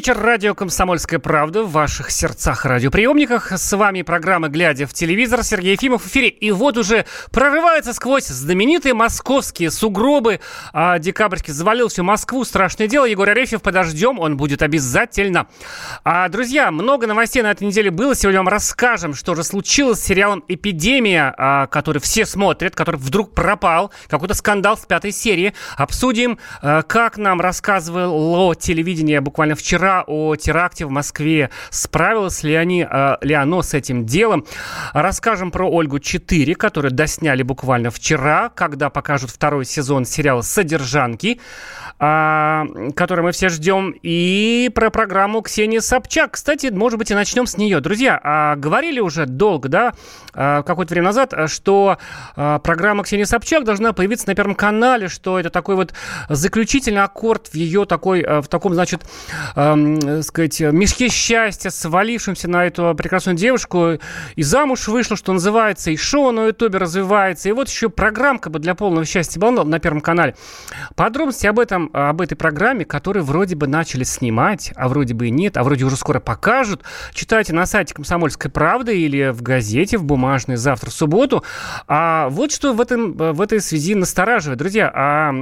[0.00, 3.52] Вечер, радио «Комсомольская правда» в ваших сердцах радиоприемниках.
[3.52, 5.42] С вами программа «Глядя в телевизор».
[5.42, 6.28] Сергей Ефимов в эфире.
[6.28, 10.40] И вот уже прорывается сквозь знаменитые московские сугробы.
[10.72, 12.46] А, декабрьский завалил всю Москву.
[12.46, 13.04] Страшное дело.
[13.04, 14.18] Егор Арефьев подождем.
[14.18, 15.48] Он будет обязательно.
[16.02, 18.14] А, друзья, много новостей на этой неделе было.
[18.14, 23.34] Сегодня вам расскажем, что же случилось с сериалом «Эпидемия», а, который все смотрят, который вдруг
[23.34, 23.92] пропал.
[24.08, 25.52] Какой-то скандал с пятой серии.
[25.76, 31.50] Обсудим, а, как нам рассказывало телевидение буквально вчера о теракте в Москве.
[31.70, 34.46] Справилось ли, они, э, ли оно с этим делом?
[34.92, 41.40] Расскажем про Ольгу-4, которую досняли буквально вчера, когда покажут второй сезон сериала «Содержанки»,
[41.98, 46.32] э, который мы все ждем, и про программу Ксении Собчак.
[46.32, 47.80] Кстати, может быть, и начнем с нее.
[47.80, 49.92] Друзья, э, говорили уже долго, да,
[50.34, 51.98] э, какое-то время назад, что
[52.34, 55.92] программа Ксении Собчак должна появиться на Первом канале, что это такой вот
[56.28, 59.02] заключительный аккорд в ее такой, э, в таком, значит,
[59.56, 59.74] э,
[60.22, 63.98] сказать, мешке счастья, свалившимся на эту прекрасную девушку.
[64.36, 67.48] И замуж вышла, что называется, и шоу на Ютубе развивается.
[67.48, 70.34] И вот еще программка бы для полного счастья была на Первом канале.
[70.94, 75.30] Подробности об этом, об этой программе, которую вроде бы начали снимать, а вроде бы и
[75.30, 80.04] нет, а вроде уже скоро покажут, читайте на сайте «Комсомольской правды» или в газете, в
[80.04, 81.44] бумажной, завтра в субботу.
[81.86, 84.58] А вот что в, этом, в этой связи настораживает.
[84.58, 85.32] Друзья, а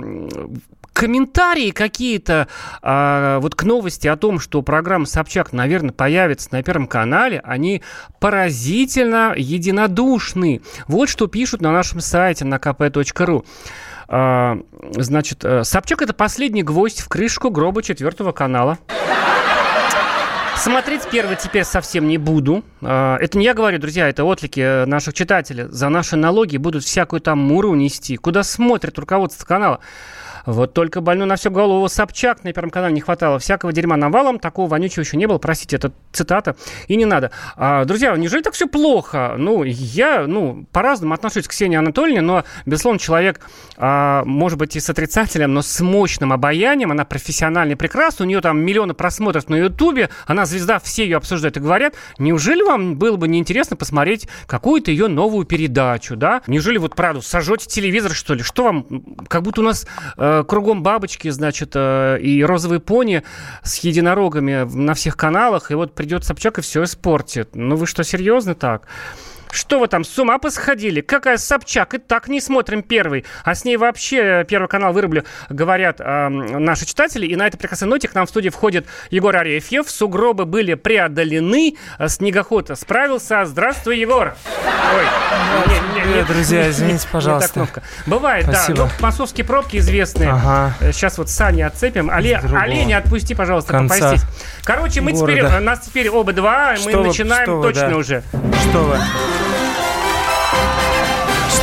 [0.98, 2.48] комментарии какие-то
[2.82, 7.82] а, вот к новости о том, что программа Собчак, наверное, появится на Первом канале, они
[8.18, 10.60] поразительно единодушны.
[10.88, 13.44] Вот что пишут на нашем сайте на kp.ru.
[14.08, 14.58] А,
[14.96, 18.78] значит, э, Собчак– это последний гвоздь в крышку гроба четвертого канала.
[20.56, 22.64] Смотреть первый теперь совсем не буду.
[22.82, 25.66] А, это не я говорю, друзья, это отлики наших читателей.
[25.68, 28.16] За наши налоги будут всякую там муру нести.
[28.16, 29.78] Куда смотрит руководство канала?
[30.48, 33.38] Вот только больной на всю голову Собчак на Первом канале не хватало.
[33.38, 35.36] Всякого дерьма навалом, такого вонючего еще не было.
[35.36, 36.56] Простите, это цитата.
[36.86, 37.32] И не надо.
[37.56, 39.34] А, друзья, неужели так все плохо?
[39.36, 43.40] Ну, я, ну, по-разному отношусь к Ксении Анатольевне, но, безусловно, человек,
[43.76, 46.92] а, может быть, и с отрицателем, но с мощным обаянием.
[46.92, 48.24] Она профессиональный прекрасна.
[48.24, 50.08] У нее там миллионы просмотров на Ютубе.
[50.26, 51.94] Она звезда, все ее обсуждают и говорят.
[52.18, 56.40] Неужели вам было бы неинтересно посмотреть какую-то ее новую передачу, да?
[56.46, 58.42] Неужели вот, правда, сожжете телевизор, что ли?
[58.42, 58.86] Что вам,
[59.28, 59.86] как будто у нас
[60.16, 63.22] э, кругом бабочки, значит, э, и розовые пони
[63.62, 67.54] с единорогами на всех каналах, и вот придет Собчак и все испортит.
[67.54, 68.86] Ну вы что, серьезно так?
[69.50, 71.00] Что вы там, с ума посходили?
[71.00, 71.94] Какая Собчак?
[71.94, 73.24] И так не смотрим первый.
[73.44, 77.26] А с ней вообще Первый канал вырублю, говорят э, наши читатели.
[77.26, 79.90] И на этой прекрасной ноте к нам в студии входит Егор Арефьев.
[79.90, 81.76] Сугробы были преодолены.
[82.06, 83.44] Снегоход справился.
[83.44, 84.34] Здравствуй, Егор.
[84.94, 85.04] Ой.
[85.68, 87.68] Не, не, не, друзья, извините, пожалуйста.
[88.06, 88.78] Бывает, Спасибо.
[88.78, 88.84] да.
[88.84, 90.30] Ну, московские пробки известные.
[90.30, 90.74] Ага.
[90.92, 92.10] Сейчас вот сани отцепим.
[92.10, 94.22] Оле, оленя отпусти, пожалуйста, попастись.
[94.64, 95.32] Короче, мы города.
[95.32, 97.96] теперь, нас теперь оба два, мы начинаем вы, точно да.
[97.96, 98.22] уже.
[98.70, 98.98] Что вы?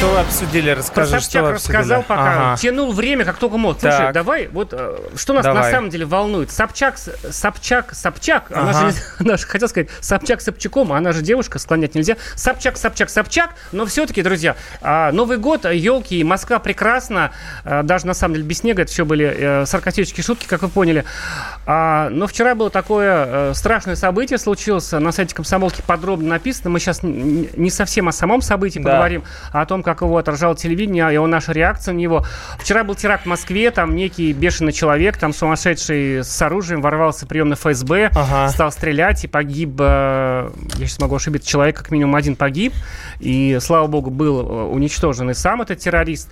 [0.05, 0.69] Что вы обсудили?
[0.69, 2.51] Расскажи, Про что вы рассказал пока.
[2.51, 2.57] Ага.
[2.57, 3.79] Тянул время, как только мог.
[3.79, 4.13] Слушай, так.
[4.13, 5.63] давай, вот э, что нас давай.
[5.63, 6.51] на самом деле волнует.
[6.51, 8.61] Собчак, Собчак, Собчак, ага.
[8.69, 12.17] она, же, она же, хотел сказать, Собчак Собчаком, она же девушка, склонять нельзя.
[12.35, 17.31] Собчак, Собчак, Собчак, но все-таки, друзья, а, Новый год, елки, Москва прекрасна,
[17.63, 20.69] а, даже на самом деле без снега, это все были э, саркастические шутки, как вы
[20.69, 21.03] поняли.
[21.65, 26.79] А, но вчера было такое э, страшное событие случилось, на сайте комсомолки подробно написано, мы
[26.79, 28.91] сейчас не совсем о самом событии да.
[28.91, 32.25] поговорим, а о том, как его отражало телевидение, и наша реакция на него.
[32.59, 37.27] Вчера был теракт в Москве, там некий бешеный человек, там сумасшедший с оружием ворвался в
[37.27, 38.49] приемный ФСБ, ага.
[38.49, 42.73] стал стрелять и погиб, э, я сейчас могу ошибиться, человек как минимум один погиб,
[43.19, 46.29] и, слава богу, был э, уничтожен и сам этот террорист.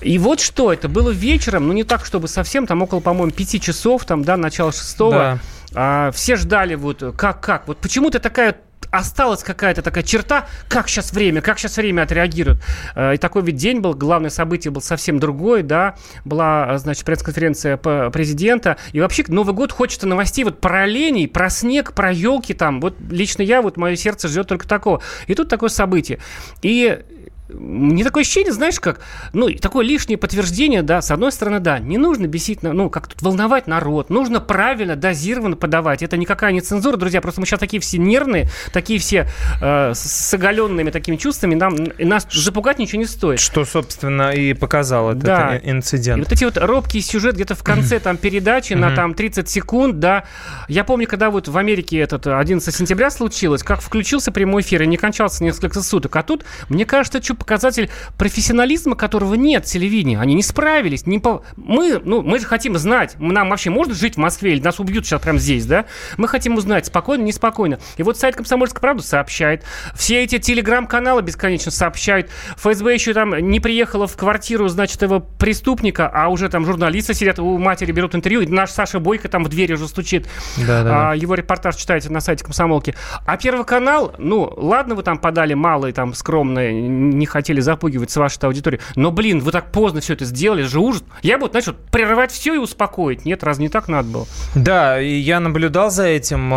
[0.00, 3.60] И вот что, это было вечером, ну не так, чтобы совсем, там около, по-моему, пяти
[3.60, 5.12] часов, там, да, начало шестого.
[5.12, 5.38] Да.
[5.74, 7.68] А, все ждали вот как, как.
[7.68, 8.56] Вот почему-то такая
[8.90, 12.58] осталась какая-то такая черта, как сейчас время, как сейчас время отреагирует.
[12.94, 17.76] Э, и такой ведь день был, главное событие был совсем другой, да, была, значит, пресс-конференция
[17.76, 22.80] президента, и вообще Новый год хочется новостей вот про оленей, про снег, про елки там,
[22.80, 25.02] вот лично я, вот мое сердце ждет только такого.
[25.26, 26.18] И тут такое событие.
[26.62, 27.04] И
[27.48, 29.00] мне такое ощущение, знаешь, как,
[29.32, 33.22] ну, такое лишнее подтверждение, да, с одной стороны, да, не нужно бесить, ну, как тут
[33.22, 36.02] волновать народ, нужно правильно, дозированно подавать.
[36.02, 39.28] Это никакая не цензура, друзья, просто мы сейчас такие все нервные, такие все
[39.62, 43.40] э, с оголенными такими чувствами, нам, нас запугать ничего не стоит.
[43.40, 45.60] Что, собственно, и показал этот да.
[45.62, 46.18] инцидент.
[46.18, 50.00] И вот эти вот робкий сюжет где-то в конце там передачи на там 30 секунд,
[50.00, 50.24] да,
[50.68, 54.86] я помню, когда вот в Америке этот 11 сентября случилось, как включился прямой эфир и
[54.86, 60.16] не кончался несколько суток, а тут, мне кажется, что показатель профессионализма, которого нет в телевидении.
[60.16, 61.06] Они не справились.
[61.06, 61.42] Не по...
[61.56, 65.06] Мы, ну, мы же хотим знать, нам вообще можно жить в Москве или нас убьют
[65.06, 65.86] сейчас прямо здесь, да?
[66.16, 67.78] Мы хотим узнать, спокойно, неспокойно.
[67.96, 69.64] И вот сайт «Комсомольская правда» сообщает.
[69.94, 72.30] Все эти телеграм-каналы бесконечно сообщают.
[72.56, 77.38] ФСБ еще там не приехала в квартиру, значит, этого преступника, а уже там журналисты сидят
[77.38, 78.42] у матери, берут интервью.
[78.42, 80.26] И наш Саша Бойко там в двери уже стучит.
[80.66, 82.94] Да, да, а, Его репортаж читаете на сайте «Комсомолки».
[83.26, 88.16] А Первый канал, ну, ладно, вы там подали малые, там, скромные, не хотели запугивать с
[88.16, 91.02] вашей аудиторией, но, блин, вы так поздно все это сделали, же ужас.
[91.22, 93.24] Я бы, вот, вот, прерывать все и успокоить.
[93.24, 94.26] Нет, раз не так надо было.
[94.54, 96.52] Да, и я наблюдал за этим,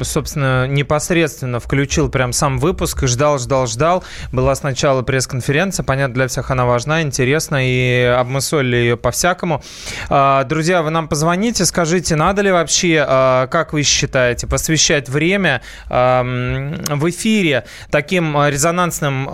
[0.00, 4.04] э, собственно, непосредственно включил прям сам выпуск и ждал, ждал, ждал.
[4.32, 9.62] Была сначала пресс-конференция, понятно, для всех она важна, интересна, и обмысолили ее по-всякому.
[10.08, 15.62] А, друзья, вы нам позвоните, скажите, надо ли вообще, а, как вы считаете, посвящать время
[15.88, 19.28] в эфире таким резонансным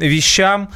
[0.00, 0.70] вещам,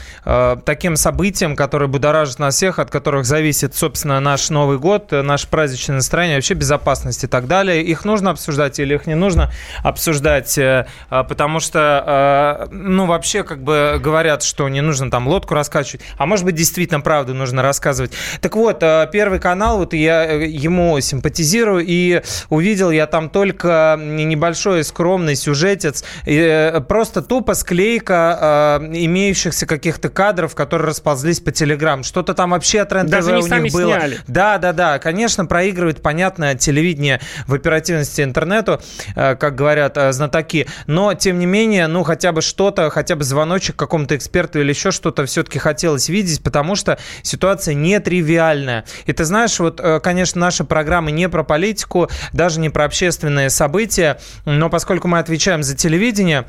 [0.64, 5.96] таким событиям, которые будоражат нас всех, от которых зависит, собственно, наш Новый год, наше праздничное
[5.96, 7.82] настроение, вообще безопасность и так далее.
[7.82, 9.50] Их нужно обсуждать или их не нужно
[9.82, 16.04] обсуждать, э, потому что, ну, вообще, как бы говорят, что не нужно там лодку раскачивать,
[16.18, 18.12] а может быть, действительно, правду нужно рассказывать.
[18.40, 23.98] Так вот, э, Первый канал, вот я э, ему симпатизирую, и увидел я там только
[24.00, 32.02] небольшой скромный сюжетец, э, просто тупо склейка э, имеющихся каких-то кадров, которые расползлись по Телеграм.
[32.02, 33.94] Что-то там вообще от рен Даже не у них было.
[33.94, 34.18] Сняли.
[34.26, 34.98] Да, да, да.
[34.98, 38.80] Конечно, проигрывает, понятно, телевидение в оперативности интернету,
[39.16, 40.66] э, как говорят э, знатоки.
[40.86, 44.90] Но, тем не менее, ну, хотя бы что-то, хотя бы звоночек какому-то эксперту или еще
[44.90, 48.84] что-то все-таки хотелось видеть, потому что ситуация нетривиальная.
[49.06, 53.50] И ты знаешь, вот, э, конечно, наши программы не про политику, даже не про общественные
[53.50, 56.44] события, но поскольку мы отвечаем за телевидение,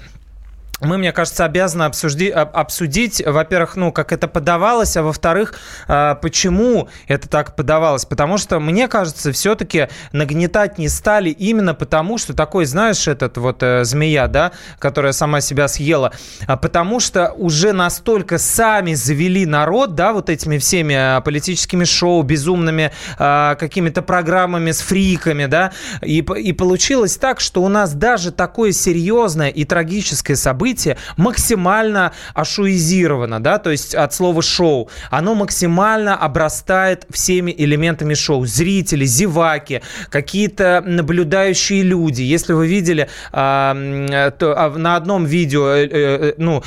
[0.81, 5.55] мы, мне кажется, обязаны обсужди, обсудить, во-первых, ну, как это подавалось, а во-вторых,
[5.87, 8.03] а, почему это так подавалось.
[8.05, 13.63] Потому что, мне кажется, все-таки нагнетать не стали именно потому, что такой, знаешь, этот вот
[13.63, 16.11] э, змея, да, которая сама себя съела,
[16.45, 22.21] а потому что уже настолько сами завели народ, да, вот этими всеми э, политическими шоу,
[22.23, 25.71] безумными а, какими-то программами с фриками, да,
[26.01, 32.11] и, и получилось так, что у нас даже такое серьезное и трагическое событие событие максимально
[32.33, 34.89] ашуизировано, да, то есть от слова шоу.
[35.11, 38.45] Оно максимально обрастает всеми элементами шоу.
[38.45, 42.23] Зрители, зеваки, какие-то наблюдающие люди.
[42.23, 46.63] Если вы видели а, то, а, на одном видео, э, э, ну,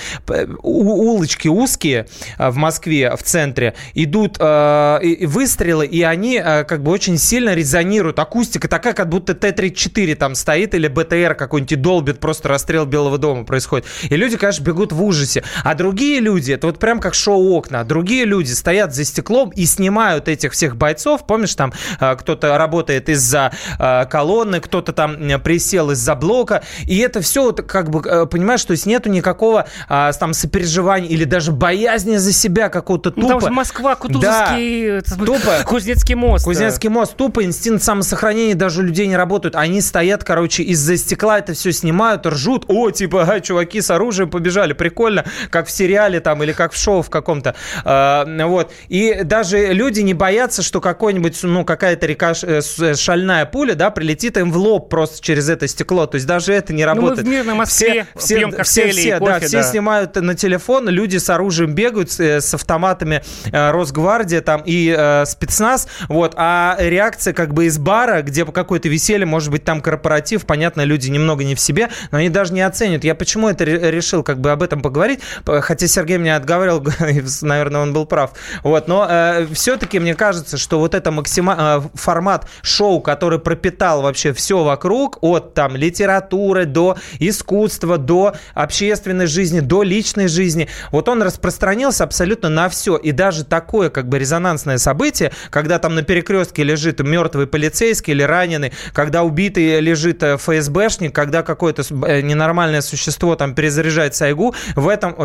[0.63, 2.07] улочки узкие
[2.37, 7.55] а, в Москве, в центре, идут а, выстрелы, и они а, как бы очень сильно
[7.55, 8.21] резонируют.
[8.21, 13.45] Акустика такая, как будто Т-34 там стоит или БТР какой-нибудь долбит, просто расстрел Белого дома
[13.45, 13.88] происходит.
[14.03, 15.43] И люди, конечно, бегут в ужасе.
[15.65, 19.65] А другие люди, это вот прям как шоу «Окна», другие люди стоят за стеклом и
[19.65, 21.27] снимают этих всех бойцов.
[21.27, 26.63] Помнишь, там э, кто-то работает из-за э, колонны, кто-то там присел из-за блока.
[26.87, 31.25] И это все, вот, как бы, э, понимаешь, то есть нету никакого там сопереживания или
[31.25, 33.23] даже боязни за себя какого-то тупо.
[33.23, 36.45] Ну, там же Москва, Кутузовский, да, тупо, Кузнецкий мост.
[36.45, 39.57] Кузнецкий мост, тупо инстинкт самосохранения даже у людей не работают.
[39.57, 42.65] Они стоят, короче, из-за стекла это все снимают, ржут.
[42.69, 44.73] О, типа, а, чуваки, чуваки с оружием побежали.
[44.73, 47.55] Прикольно, как в сериале там или как в шоу в каком-то.
[47.85, 48.73] А, вот.
[48.89, 53.91] И даже люди не боятся, что какой-нибудь, ну, какая-то река, э, э, шальная пуля, да,
[53.91, 56.07] прилетит им в лоб просто через это стекло.
[56.07, 57.25] То есть даже это не работает.
[57.25, 60.89] Ну, мы в мирной Москве все, пьем все, все, кофе, да, все снимают на телефон,
[60.89, 67.33] люди с оружием бегают, с, э, с автоматами Росгвардия там и спецназ, вот, а реакция
[67.33, 71.55] как бы из бара, где какое-то веселье, может быть, там корпоратив, понятно, люди немного не
[71.55, 73.05] в себе, но они даже не оценят.
[73.05, 76.87] Я почему это решил как бы об этом поговорить, хотя Сергей меня отговаривал,
[77.43, 78.33] наверное, он был прав.
[78.63, 81.57] Вот, но э, все-таки мне кажется, что вот это максима...
[81.59, 89.27] Э, формат шоу, который пропитал вообще все вокруг, от там литературы до искусства, до общественной
[89.27, 92.97] жизни, до личной жизни, вот он распространился абсолютно на все.
[92.97, 98.23] И даже такое как бы резонансное событие, когда там на перекрестке лежит мертвый полицейский или
[98.23, 104.55] раненый, когда убитый лежит э, ФСБшник, когда какое-то э, ненормальное существо там перезаряжать Сайгу.
[104.77, 105.17] В этом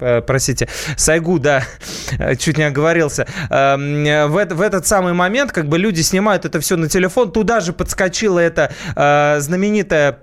[0.00, 1.64] э, простите, Сайгу, да,
[2.38, 3.26] чуть не оговорился.
[3.50, 7.60] Эм, в, в этот самый момент, как бы люди снимают это все на телефон, туда
[7.60, 10.20] же подскочила эта э, знаменитая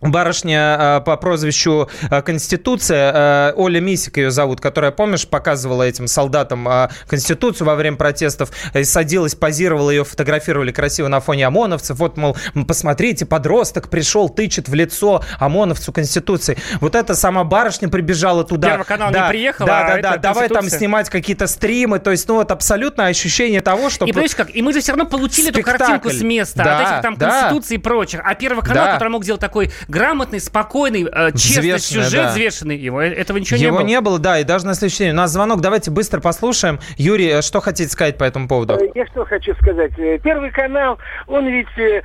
[0.00, 6.06] барышня э, по прозвищу э, Конституция, э, Оля Мисик ее зовут, которая, помнишь, показывала этим
[6.06, 6.68] солдатам
[7.06, 8.50] Конституцию во время протестов,
[8.82, 11.98] садилась, позировала ее, фотографировали красиво на фоне ОМОНовцев.
[11.98, 16.56] Вот, мол, посмотрите, подросток пришел, тычет в лицо ОМОНовцу Конституции.
[16.80, 18.70] Вот эта сама барышня прибежала туда.
[18.70, 22.10] Первый канал да, не приехал, Да, а да, да, давай там снимать какие-то стримы, то
[22.10, 24.06] есть, ну вот абсолютно ощущение того, что...
[24.06, 25.70] И понимаешь как, и мы же все равно получили Спектакль.
[25.70, 27.30] эту картинку с места, да, от этих там да.
[27.30, 28.20] Конституций и прочих.
[28.24, 28.92] А Первый канал, да.
[28.94, 32.28] который мог сделать такой грамотный, спокойный, э, честный сюжет, да.
[32.30, 32.76] взвешенный.
[32.76, 33.80] Его, этого ничего Его не было.
[33.80, 35.12] Его не было, да, и даже на следующий день.
[35.12, 36.78] У нас звонок, давайте быстро послушаем.
[36.96, 38.74] Юрий, э, что хотите сказать по этому поводу?
[38.74, 39.92] Э, я что хочу сказать.
[39.98, 42.02] Э, Первый канал, он ведь э,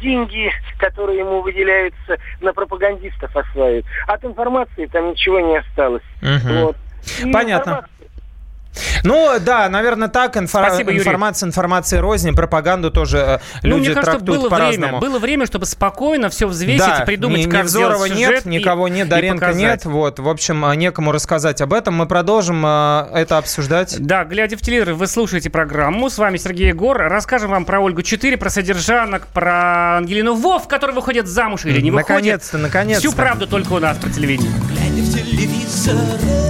[0.00, 3.84] деньги, которые ему выделяются, на пропагандистов осваивает.
[4.06, 6.02] От информации там ничего не осталось.
[6.22, 6.54] Угу.
[6.64, 6.76] Вот.
[7.32, 7.86] Понятно.
[9.04, 10.36] Ну, да, наверное, так.
[10.36, 10.66] Инфор...
[10.66, 14.98] Спасибо, информация, информация розни, пропаганду тоже э, ну, люди мне кажется, трактуют было по-разному.
[14.98, 18.88] Время, было время, чтобы спокойно все взвесить да, и придумать, ни, как Невзорова нет, никого
[18.88, 19.84] нет, Даренко нет.
[19.84, 21.94] Вот, в общем, э, некому рассказать об этом.
[21.94, 23.96] Мы продолжим э, это обсуждать.
[23.98, 26.08] Да, глядя в телевизор, вы слушаете программу.
[26.08, 26.96] С вами Сергей Егор.
[26.96, 31.90] Расскажем вам про Ольгу 4, про содержанок, про Ангелину Вов, которая выходит замуж или не
[31.90, 32.10] выходит.
[32.10, 33.08] Наконец-то, наконец-то.
[33.08, 34.52] Всю правду только у нас по телевидению.
[34.68, 36.49] Глядя в телевизор,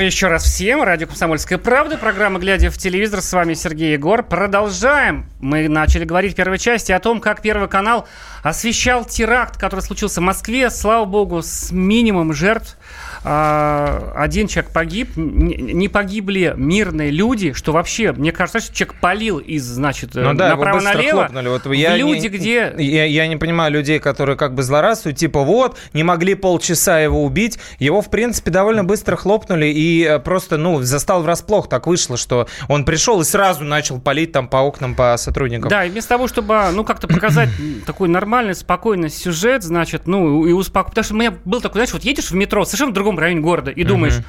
[0.00, 0.82] Еще раз всем.
[0.82, 1.98] Радио «Комсомольская правда».
[1.98, 3.20] Программа «Глядя в телевизор».
[3.20, 4.22] С вами Сергей Егор.
[4.22, 5.26] Продолжаем.
[5.40, 8.06] Мы начали говорить в первой части о том, как Первый канал
[8.44, 10.70] освещал теракт, который случился в Москве.
[10.70, 12.76] Слава богу, с минимумом жертв.
[13.24, 19.38] А, один человек погиб, не погибли мирные люди, что вообще, мне кажется, что человек полил
[19.38, 21.30] из, значит, ну, да, направо-налево.
[21.32, 22.74] Вот я люди, не, где...
[22.78, 27.24] Я, я не понимаю людей, которые как бы злорадствуют, типа вот, не могли полчаса его
[27.24, 27.58] убить.
[27.78, 31.68] Его, в принципе, довольно быстро хлопнули и э, просто, ну, застал врасплох.
[31.68, 35.68] Так вышло, что он пришел и сразу начал палить там по окнам, по сотрудникам.
[35.70, 37.50] Да, и вместо того, чтобы, ну, как-то показать
[37.86, 40.90] такой нормальный, спокойный сюжет, значит, ну, и успокоить.
[40.90, 43.40] Потому что у меня был такой, знаешь, вот едешь в метро, совершенно в другом районе
[43.40, 44.20] города и думаешь,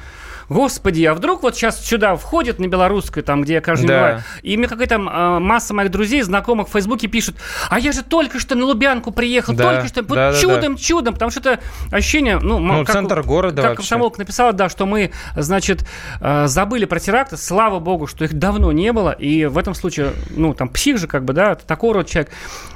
[0.50, 3.94] господи, а вдруг вот сейчас сюда входит на белорусскую, там, где я каждый да.
[3.94, 7.36] бываю, и мне какая-то э, масса моих друзей, знакомых в Фейсбуке пишут,
[7.70, 9.74] а я же только что на Лубянку приехал, да.
[9.74, 10.82] только что, вот да, чудом, да.
[10.82, 11.60] чудом, потому что это
[11.92, 15.86] ощущение, ну, ну как, центр города Как комсомолка написала, да, что мы, значит,
[16.20, 20.12] э, забыли про теракты, слава богу, что их давно не было, и в этом случае,
[20.30, 22.32] ну, там, псих же, как бы, да, такой род человек,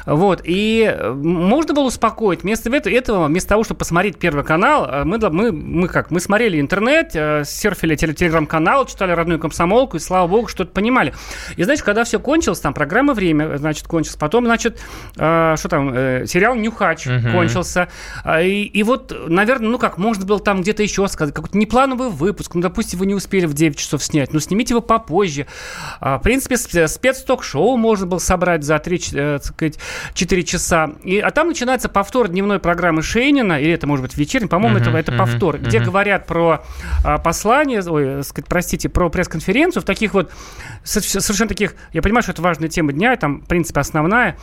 [0.06, 5.04] вот, и э, можно было успокоить, вместо этого, вместо того, чтобы посмотреть Первый канал, э,
[5.04, 7.16] мы, мы, мы как, мы смотрели интернет,
[7.64, 11.14] серфили телеграм-канал, читали родную комсомолку, и слава богу, что-то понимали.
[11.56, 14.82] И, знаете, когда все кончилось, там программа «Время», значит, кончилась, потом, значит,
[15.16, 17.32] э, что там, э, сериал «Нюхач» uh-huh.
[17.32, 17.88] кончился.
[18.22, 22.10] А, и, и вот, наверное, ну как, можно было там где-то еще сказать, какой-то неплановый
[22.10, 25.46] выпуск, ну, допустим, вы не успели в 9 часов снять, ну, снимите его попозже.
[26.00, 29.78] А, в принципе, спецток-шоу можно было собрать за 3, э, сказать,
[30.12, 30.90] 4 часа.
[31.02, 34.90] И, а там начинается повтор дневной программы Шейнина, или это, может быть, вечерний, по-моему, uh-huh,
[34.90, 35.64] это, это uh-huh, повтор, uh-huh.
[35.64, 36.62] где говорят про
[37.04, 40.32] а, послание послание, ой, сказать, простите, про пресс-конференцию в таких вот
[40.82, 44.36] совершенно таких, я понимаю, что это важная тема дня, там, в принципе, основная,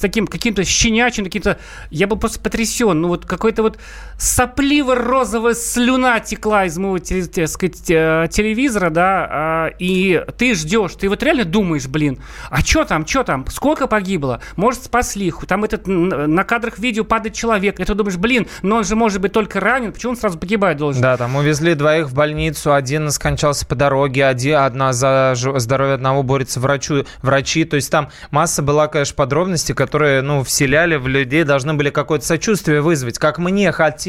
[0.00, 1.58] таким каким-то щенячим, каким-то...
[1.90, 3.00] Я был просто потрясен.
[3.00, 3.78] Ну, вот какой-то вот
[4.18, 11.08] сопливо-розовая слюна текла из моего так сказать, э, телевизора, да, а, и ты ждешь, ты
[11.08, 12.18] вот реально думаешь, блин,
[12.50, 14.40] а что там, что там, сколько погибло?
[14.56, 15.32] Может, спасли?
[15.46, 19.20] Там этот на кадрах видео падает человек, и ты думаешь, блин, но он же может
[19.20, 21.02] быть только ранен, почему он сразу погибать должен?
[21.02, 26.22] Да, там увезли двоих в больницу, один скончался по дороге, один, одна за здоровье одного
[26.22, 31.44] борется врачу, врачи, то есть там масса была, конечно, подробностей, которые, ну, вселяли в людей,
[31.44, 34.03] должны были какое-то сочувствие вызвать, как мне хотелось.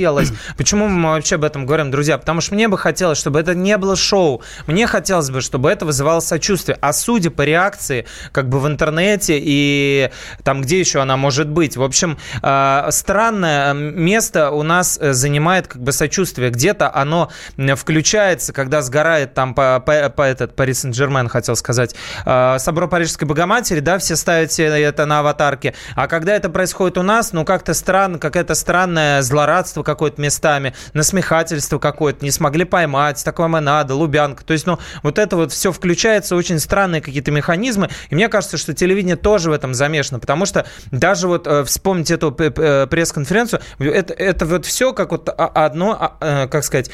[0.58, 2.18] Почему мы вообще об этом говорим, друзья?
[2.18, 4.42] Потому что мне бы хотелось, чтобы это не было шоу.
[4.68, 6.78] Мне хотелось бы, чтобы это вызывало сочувствие.
[6.82, 10.10] А судя по реакции, как бы в интернете и
[10.44, 15.68] там, где еще она может быть, в общем, э, странное место у нас э, занимает
[15.68, 16.50] как бы сочувствие.
[16.50, 17.30] Где-то оно
[17.75, 23.28] включается, когда сгорает там по, по, по этот Пари Сен-Жермен, хотел сказать, э, собор Парижской
[23.28, 25.74] Богоматери, да, все ставят это на аватарке.
[25.96, 31.80] А когда это происходит у нас, ну, как-то странно, какое-то странное злорадство какое-то местами, насмехательство
[31.80, 34.44] какое-то, не смогли поймать, такое мы надо, Лубянка.
[34.44, 37.89] То есть, ну, вот это вот все включается, очень странные какие-то механизмы.
[38.10, 42.12] И мне кажется, что телевидение тоже в этом замешано, потому что даже вот э, вспомнить
[42.12, 46.89] эту э, пресс-конференцию, это, это вот все как вот одно, а, э, как сказать,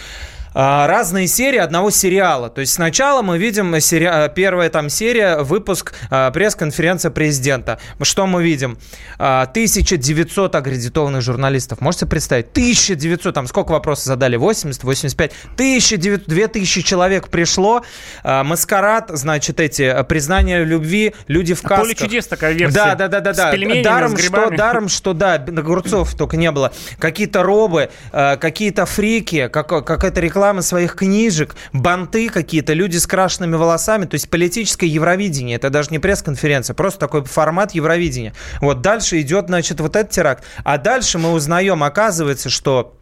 [0.53, 2.49] разные серии одного сериала.
[2.49, 4.09] То есть сначала мы видим сери...
[4.33, 7.79] Первая там серия, выпуск а, пресс-конференция президента.
[8.01, 8.77] Что мы видим?
[9.17, 11.81] 1900 а, аккредитованных журналистов.
[11.81, 12.51] Можете представить?
[12.51, 14.35] 1900, там сколько вопросов задали?
[14.35, 15.31] 80, 85?
[15.53, 17.83] 1900, 2000 человек пришло.
[18.23, 21.79] Маскарад, значит, эти признания любви, люди в касках.
[21.79, 22.75] Поле чудес такая версия.
[22.75, 23.33] Да, да, да, да.
[23.33, 23.83] да.
[23.83, 26.71] даром, что, даром, что, да, огурцов только не было.
[26.99, 33.55] Какие-то робы, какие-то фрики, как, какая-то реклама реклама своих книжек, банты какие-то, люди с крашенными
[33.57, 35.55] волосами, то есть политическое Евровидение.
[35.55, 38.33] Это даже не пресс-конференция, просто такой формат Евровидения.
[38.59, 40.43] Вот дальше идет, значит, вот этот теракт.
[40.63, 42.97] А дальше мы узнаем, оказывается, что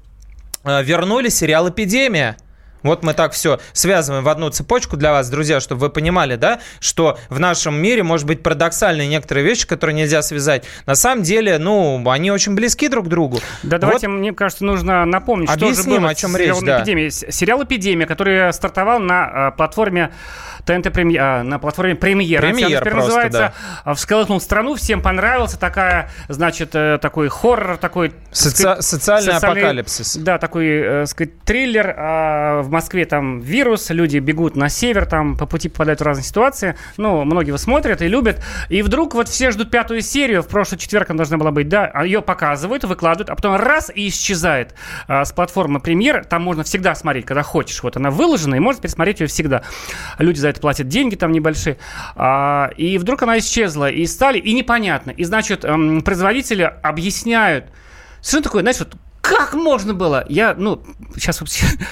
[0.66, 2.36] э, вернули сериал «Эпидемия».
[2.84, 6.60] Вот мы так все связываем в одну цепочку для вас, друзья, чтобы вы понимали, да,
[6.80, 10.66] что в нашем мире может быть парадоксальные некоторые вещи, которые нельзя связать.
[10.86, 13.40] На самом деле, ну, они очень близки друг к другу.
[13.64, 13.82] Да, вот.
[13.82, 16.80] давайте, мне кажется, нужно напомнить, Объясним, что же было о чем речь, да.
[16.80, 17.10] Эпидемии.
[17.10, 20.12] Сериал «Эпидемия», который стартовал на э, платформе
[20.66, 22.42] ТНТ премьер, а, на платформе премьер.
[22.42, 23.54] Премьер просто, называется.
[23.86, 23.94] Да.
[23.96, 25.60] Всколыхнул страну, всем понравился.
[25.60, 28.14] Такая, значит, э, такой хоррор, такой...
[28.32, 28.58] Соци...
[28.58, 30.18] Сказать, социальный, социальный апокалипсис.
[30.18, 31.96] Да, такой, э, сказать, триллер.
[32.70, 36.76] В Москве там вирус, люди бегут на север, там по пути попадают в разные ситуации.
[36.98, 38.44] Ну, многие его смотрят и любят.
[38.70, 40.44] И вдруг вот все ждут пятую серию.
[40.44, 41.90] В прошлый четверг она должна была быть, да.
[41.92, 44.76] А ее показывают, выкладывают, а потом раз и исчезает
[45.08, 46.24] а, с платформы премьер.
[46.24, 47.82] Там можно всегда смотреть, когда хочешь.
[47.82, 49.64] Вот она выложена, и можно пересмотреть ее всегда.
[50.20, 51.78] Люди за это платят деньги там небольшие.
[52.16, 55.10] А, и вдруг она исчезла, и стали, и непонятно.
[55.10, 57.66] И, значит, эм, производители объясняют,
[58.22, 58.96] что такое, знаешь, вот
[59.30, 60.26] как можно было?
[60.28, 60.82] Я, ну,
[61.14, 61.38] сейчас,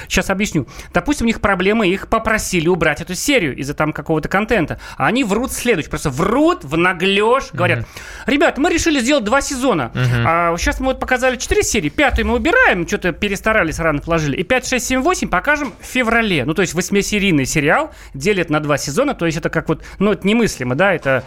[0.08, 0.68] сейчас объясню.
[0.92, 4.80] Допустим, у них проблемы, их попросили убрать эту серию из-за там какого-то контента.
[4.98, 7.86] А они врут следующий, просто врут в наглешь, говорят,
[8.26, 9.92] ребят, мы решили сделать два сезона.
[10.26, 14.36] А сейчас мы вот показали четыре серии, пятую мы убираем, что-то перестарались, рано положили.
[14.38, 16.44] И 5, 6, 7, 8 покажем в феврале.
[16.44, 20.14] Ну, то есть восьмисерийный сериал делят на два сезона, то есть это как вот, ну,
[20.14, 21.24] это немыслимо, да, это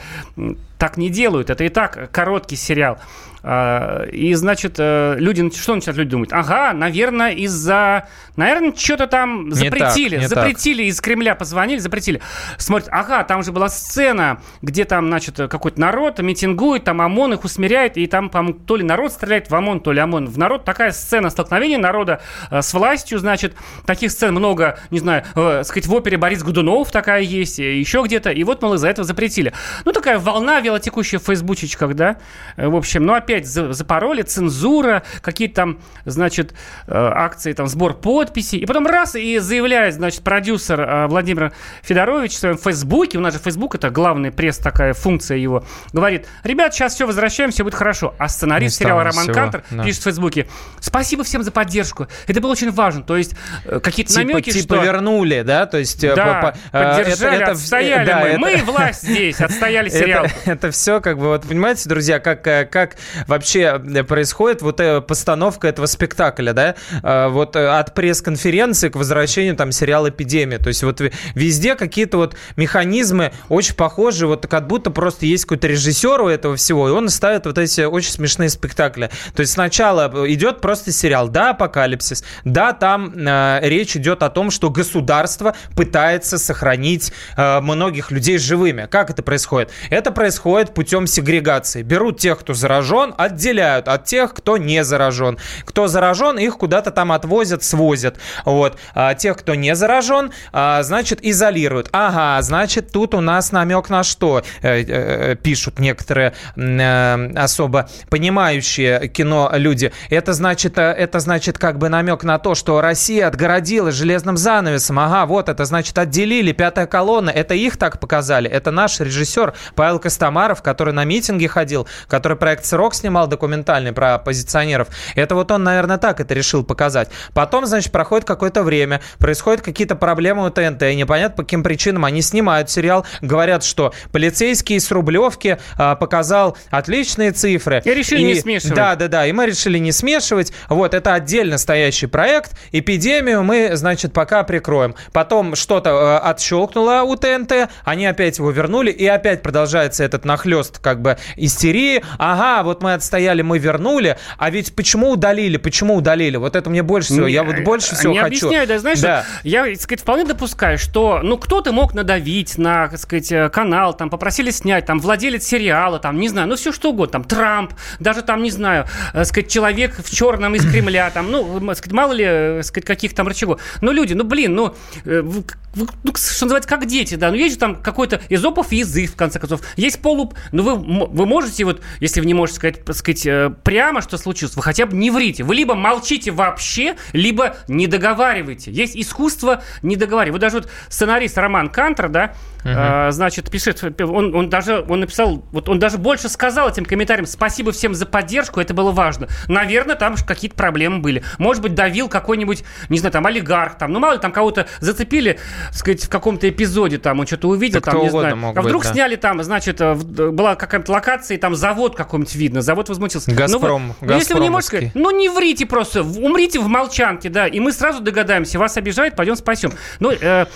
[0.77, 2.99] так не делают, это и так короткий сериал.
[3.42, 6.31] А, и, значит, э, люди, что начинают люди думать?
[6.33, 8.09] Ага, наверное, из-за...
[8.37, 10.16] Наверное, что-то там запретили.
[10.16, 10.90] Не так, не запретили, так.
[10.90, 12.20] из Кремля позвонили, запретили.
[12.59, 17.44] Смотрят, ага, там же была сцена, где там, значит, какой-то народ митингует, там ОМОН их
[17.44, 20.64] усмиряет, и там, по то ли народ стреляет в ОМОН, то ли ОМОН в народ.
[20.64, 23.55] Такая сцена столкновения народа э, с властью, значит,
[23.87, 28.31] таких сцен много, не знаю, э, сказать, в опере Борис Годунов такая есть, еще где-то.
[28.31, 29.53] И вот, мол, из-за этого запретили.
[29.85, 32.16] Ну, такая волна велотекущая в фейсбучечках, да.
[32.57, 36.52] В общем, ну, опять опять запороли, цензура, какие-то там, значит,
[36.86, 38.58] э, акции, там, сбор подписей.
[38.58, 43.34] И потом раз, и заявляет, значит, продюсер э, Владимир Федорович в своем Фейсбуке, у нас
[43.34, 47.74] же Фейсбук, это главный пресс, такая функция его, говорит, ребят, сейчас все возвращаем, все будет
[47.74, 48.14] хорошо.
[48.18, 49.84] А сценарист сериала Роман всего, Кантер да.
[49.84, 50.46] пишет в Фейсбуке,
[50.80, 52.08] спасибо всем за поддержку.
[52.26, 53.02] Это было очень важно.
[53.02, 54.84] То есть э, какие-то типа, намеки, типа что...
[54.84, 55.66] вернули, да?
[55.66, 56.00] То есть...
[56.00, 58.28] Да, по, поддержали, это, это, отстояли да, мы.
[58.28, 58.40] Это...
[58.40, 60.24] Мы власть здесь, отстояли сериал.
[60.24, 65.00] Это, это все как бы, вот понимаете, друзья, как, как вообще э, происходит вот эта
[65.00, 70.59] постановка этого спектакля, да, э, вот э, от пресс-конференции к возвращению там сериала «Эпидемия».
[70.59, 71.00] То есть вот
[71.35, 76.56] везде какие-то вот механизмы очень похожи, вот как будто просто есть какой-то режиссер у этого
[76.56, 79.11] всего, и он ставит вот эти очень смешные спектакли.
[79.35, 84.50] То есть сначала идет просто сериал, да, апокалипсис, да, там э, речь идет о том,
[84.50, 88.87] что государство пытается сохранить э, многих людей живыми.
[88.90, 89.70] Как это происходит?
[89.90, 91.83] Это происходит путем сегрегации.
[91.83, 95.38] Берут тех, кто заражен, отделяют от тех, кто не заражен.
[95.64, 98.16] Кто заражен, их куда-то там отвозят, свозят.
[98.44, 98.79] Вот.
[98.94, 101.88] А тех, кто не заражен, а, значит, изолируют.
[101.92, 104.42] Ага, значит, тут у нас намек на что?
[104.62, 109.92] Э, э, пишут некоторые э, особо понимающие кино люди.
[110.09, 114.99] Это значит, это значит как бы намек на то, что Россия отгородила железным занавесом.
[114.99, 117.31] Ага, вот это значит отделили, пятая колонна.
[117.31, 118.49] Это их так показали.
[118.51, 124.14] Это наш режиссер Павел Костомаров, который на митинги ходил, который проект «Срок» снимал документальный про
[124.14, 124.88] оппозиционеров.
[125.14, 127.08] Это вот он, наверное, так это решил показать.
[127.34, 132.22] Потом, значит, проходит какое-то время, происходят какие-то проблемы у ТНТ, непонятно по каким причинам они
[132.22, 137.82] снимают сериал, говорят, что полицейский с Рублевки а, показал отличные цифры.
[137.84, 138.76] И решили не смешивать.
[138.76, 140.52] Да, да, да, и мы решили не смешивать.
[140.68, 142.52] Вот, это отдельно стоящий проект.
[142.72, 144.94] Эпидемию мы, значит, пока прикроем.
[145.12, 150.78] Потом что-то э, отщелкнуло у ТНТ, они опять его вернули, и опять продолжается этот нахлест
[150.78, 152.02] как бы истерии.
[152.18, 156.37] Ага, вот мы отстояли, мы вернули, а ведь почему удалили, почему удалили?
[156.37, 158.46] Вот это мне больше всего, я вот больше всего не хочу.
[158.46, 159.24] объясняю, да, знаешь, Да.
[159.44, 163.94] я, так сказать, вполне допускаю, что, ну, кто-то мог надавить на, так сказать, э, канал,
[163.94, 167.72] там, попросили снять, там, владелец сериала, там, не знаю, ну, все что угодно, там, Трамп,
[167.98, 171.92] даже там, не знаю, э, сказать, человек в черном из Кремля, там, ну, м, сказать,
[171.92, 173.61] мало ли, э, сказать, каких там рычагов.
[173.81, 174.74] Ну, люди, ну, блин, ну,
[175.05, 179.16] э, ну, что называется, как дети, да, ну, есть же там какой-то изопов язык, в
[179.16, 182.96] конце концов, есть полу, ну, вы, вы можете, вот, если вы не можете сказать, так
[182.96, 187.56] сказать, э, прямо, что случилось, вы хотя бы не врите, вы либо молчите вообще, либо
[187.68, 188.70] не договаривайте.
[188.70, 190.32] Есть искусство не договаривать.
[190.32, 192.34] Вот даже вот сценарист Роман Кантер, да,
[192.64, 197.27] э, значит, пишет, он, он даже, он написал, вот он даже больше сказал этим комментариям,
[197.27, 199.29] спасибо всем за поддержку, это было важно.
[199.49, 201.23] Наверное, там какие-то проблемы были.
[201.38, 205.38] Может быть, давил какой-нибудь, не знаю, там, олигарх, там, ну, мало ли, там кого-то зацепили,
[205.68, 208.38] так сказать, в каком-то эпизоде, там, он что-то увидел, Да там, не знаю.
[208.42, 208.92] а быть, вдруг да.
[208.92, 213.31] сняли там, значит, э, в- была какая-то локация, и там завод какой-нибудь видно, завод возмутился.
[213.31, 217.29] Ну, «Газпром», ну, если вы не можете сказать, ну не врите просто, умрите в молчанке,
[217.29, 219.73] да, и мы сразу догадаемся, вас обижают, пойдем спасем.
[220.01, 220.46] Ну, э,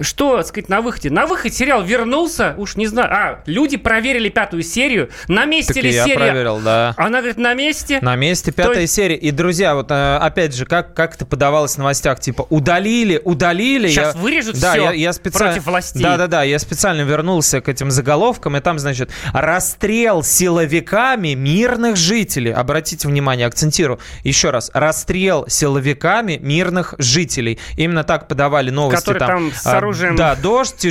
[0.00, 1.10] что, так сказать, на выходе?
[1.10, 5.82] На выходе сериал вернулся, уж не знаю, а, люди проверили пятую серию, на месте Так
[5.82, 6.16] ли я серия?
[6.16, 6.94] проверил, да.
[6.96, 7.98] Она говорит, на месте.
[8.02, 9.16] На месте пятая есть- серия.
[9.16, 13.88] И, друзья, вот э, опять же, как, как это подавалось в новостях, типа, удалили, удалили.
[13.88, 16.02] Щас я, вырежут да, всё я, я специально, против властей.
[16.02, 22.52] Да-да-да, я специально вернулся к этим заголовкам, и там, значит, расстрел силовиками мирных жителей.
[22.52, 24.70] Обратите внимание, акцентирую еще раз.
[24.74, 27.58] Расстрел силовиками мирных жителей.
[27.76, 29.00] Именно так подавали новости.
[29.06, 30.16] Которые там с а, оружием.
[30.16, 30.84] Да, Дождь,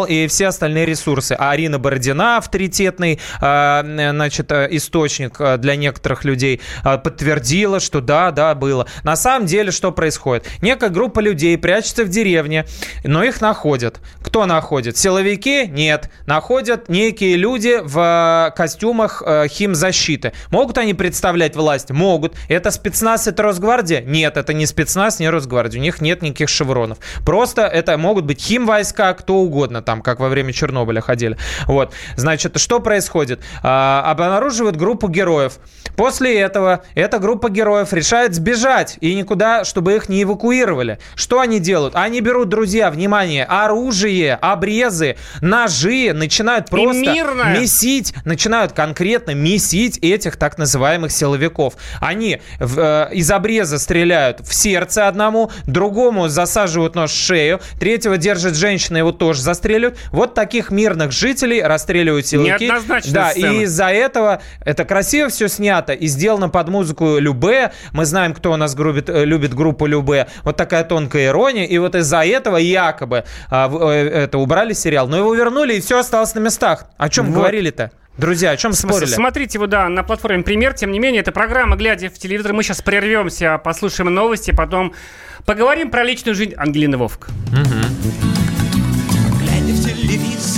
[0.00, 1.32] T-Journal и все остальные ресурсы.
[1.38, 8.00] А Арина Бородина, авторитетный а, значит, э, источник э, для некоторых людей, а, подтвердила, что
[8.00, 8.86] да, да, было.
[9.02, 10.46] На самом деле, что происходит?
[10.62, 12.66] Некая группа людей прячется в деревне,
[13.04, 14.00] но их находят.
[14.22, 14.96] Кто находит?
[14.96, 15.66] Силовики?
[15.66, 16.10] Нет.
[16.26, 20.32] Находят некие люди в э, костюмах химзащиты.
[20.50, 21.90] Могут они представлять власть?
[21.90, 22.34] Могут.
[22.48, 24.02] Это спецназ, это Росгвардия?
[24.02, 25.80] Нет, это не спецназ, не Росгвардия.
[25.80, 26.98] У них нет никаких шевронов.
[27.24, 31.36] Просто это могут быть химвойска, кто угодно, там, как во время Чернобыля ходили.
[31.66, 31.92] Вот.
[32.14, 33.40] Значит, что происходит?
[33.64, 35.54] А, обнаруживают группу героев.
[35.96, 41.00] После этого эта группа героев решает сбежать и никуда, чтобы их не эвакуировали.
[41.16, 41.96] Что они делают?
[41.96, 47.00] Они берут, друзья, внимание, оружие, обрезы, ножи, начинают просто
[47.58, 51.74] месить, начинают конкретно месить этих так называемых силовиков.
[52.00, 58.16] Они в, э, из обреза стреляют в сердце одному, другому засаживают нож в шею, третьего
[58.16, 59.42] держит женщина, его тоже
[59.88, 59.98] застреливают.
[60.12, 62.64] Вот таких мирных жителей расстреливают силовики.
[62.66, 63.52] Неоднозначная Да, сцена.
[63.52, 67.72] и из-за этого это красиво все снято и сделано под музыку Любе.
[67.92, 70.26] Мы знаем, кто у нас грубит- э, любит группу Любе.
[70.44, 71.66] Вот такая тонкая ирония.
[71.66, 75.08] И вот из-за этого якобы а, э, это убрали сериал.
[75.08, 76.86] Но его вернули, и все осталось на местах.
[76.98, 77.34] О чем Вот.
[77.34, 77.90] говорили-то?
[78.18, 79.06] Друзья, о чем спорили?
[79.08, 80.74] Смотрите вот, да, на платформе «Пример».
[80.74, 82.52] Тем не менее, это программа «Глядя в телевизор».
[82.52, 84.92] Мы сейчас прервемся, послушаем новости, потом
[85.46, 87.28] поговорим про личную жизнь Ангелины Вовк.
[87.28, 87.89] В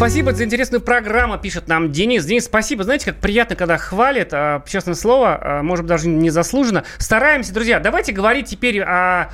[0.00, 2.24] Спасибо за интересную программу, пишет нам Денис.
[2.24, 2.84] Денис, спасибо.
[2.84, 6.84] Знаете, как приятно, когда хвалят, а, честное слово, а, может даже незаслуженно.
[6.96, 9.28] Стараемся, друзья, давайте говорить теперь о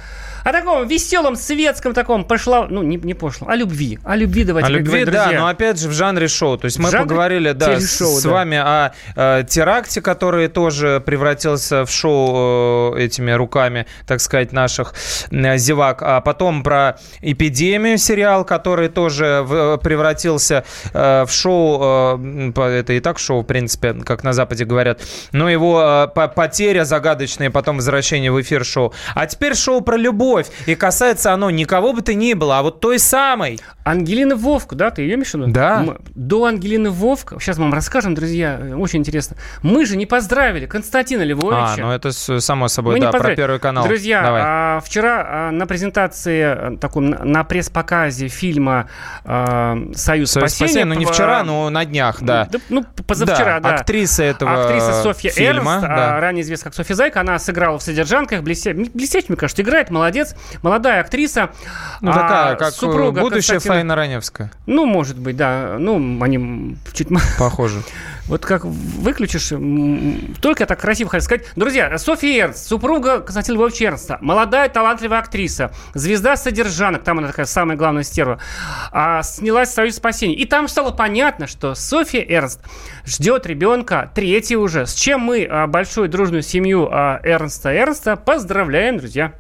[0.47, 3.99] о таком веселом, светском таком пошло, ну, не, не пошло, о любви.
[4.05, 6.57] О любви давайте О любви, говорить, да, но опять же в жанре шоу.
[6.57, 8.31] То есть мы жанре поговорили, да, с да.
[8.31, 14.95] вами о э, теракте, который тоже превратился в шоу э, этими руками, так сказать, наших
[15.33, 16.03] э, зевак.
[16.03, 22.21] А потом про эпидемию сериал, который тоже в- превратился в шоу,
[22.57, 25.01] это и так шоу, в принципе, как на Западе говорят.
[25.33, 28.93] Но его по- потеря загадочная, потом возвращение в эфир шоу.
[29.17, 30.36] А теперь шоу про любовь.
[30.67, 33.61] И касается оно никого бы то ни было, а вот той самой.
[33.85, 35.47] Ангелина Вовк, да, ты ее имеешь в виду?
[35.53, 35.97] Да.
[36.15, 39.37] До Ангелины Вовк, сейчас мы вам расскажем, друзья, э, очень интересно.
[39.63, 41.75] Мы же не поздравили Константина Львовича.
[41.75, 43.37] А, ну это само собой, Мы да, про.
[43.37, 43.85] Первый канал.
[43.87, 44.43] Друзья, Давай.
[44.45, 48.89] а, вчера а, на презентации, а, таком, на- пресс-показе фильма
[49.25, 52.49] а, «Союз, Союз спасения», спасения, ну не вчера, но на днях, да.
[52.69, 53.77] ну, позавчера, да.
[53.77, 56.17] актриса этого Актриса Софья фильма, Эрнст, да.
[56.17, 58.75] а, ранее известна как Софья Зайка, она сыграла в «Содержанках», блестя...
[58.75, 60.26] блестяще, мне кажется, играет, молодец,
[60.63, 61.51] молодая актриса.
[62.01, 64.53] Ну, А, такая, как супруга будущая Константина- Фаина Раневская.
[64.67, 65.77] Ну, может быть, да.
[65.79, 67.09] Ну, они чуть...
[67.39, 67.83] Похоже.
[68.27, 69.53] Вот как выключишь,
[70.41, 71.45] только так красиво хочу сказать.
[71.55, 77.47] Друзья, Софья Эрнст, супруга Константина Львовича Эрнста, молодая талантливая актриса, звезда содержанок, там она такая
[77.47, 78.41] самая главная стерва,
[78.91, 80.35] а, снялась в «Союз спасения».
[80.35, 82.61] И там стало понятно, что Софья Эрнст
[83.05, 88.99] ждет ребенка, третий уже, с чем мы а, большую дружную семью а, Эрнста Эрнста поздравляем,
[88.99, 89.35] друзья.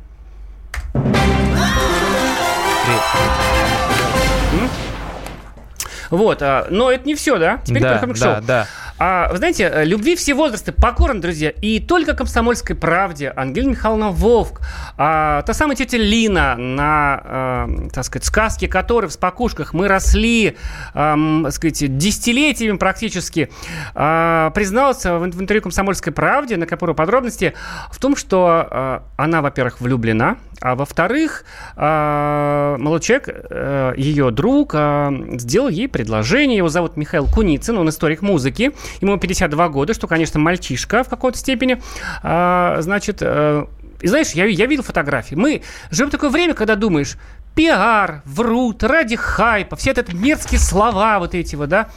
[6.10, 7.58] Вот, а, но это не все, да?
[7.64, 8.66] Теперь да, к да, да.
[8.98, 11.50] А, вы знаете, э, любви все возрасты покорны, друзья.
[11.50, 14.62] И только комсомольской правде Ангелина Михайловна Вовк,
[14.96, 20.56] а, та самая тетя Лина, на, а, так сказать, сказке которой в спокушках мы росли,
[20.94, 23.50] ам, так сказать, десятилетиями практически,
[23.94, 27.52] а, призналась в, в интервью комсомольской правде, на которой подробности,
[27.90, 31.44] в том, что а, она, во-первых, влюблена, а во-вторых,
[31.76, 36.56] а, молодой человек, э, ее друг, а, сделал ей предложение.
[36.56, 38.72] Его зовут Михаил Куницын, он историк музыки.
[39.00, 41.80] Ему 52 года, что, конечно, мальчишка в какой-то степени.
[42.22, 43.66] А, Значит, э,
[44.00, 45.34] и знаешь, я, я видел фотографии.
[45.34, 47.16] Мы живем в такое время, когда думаешь,
[47.54, 51.88] пиар, врут, ради хайпа, все это мерзкие слова вот эти вот, да.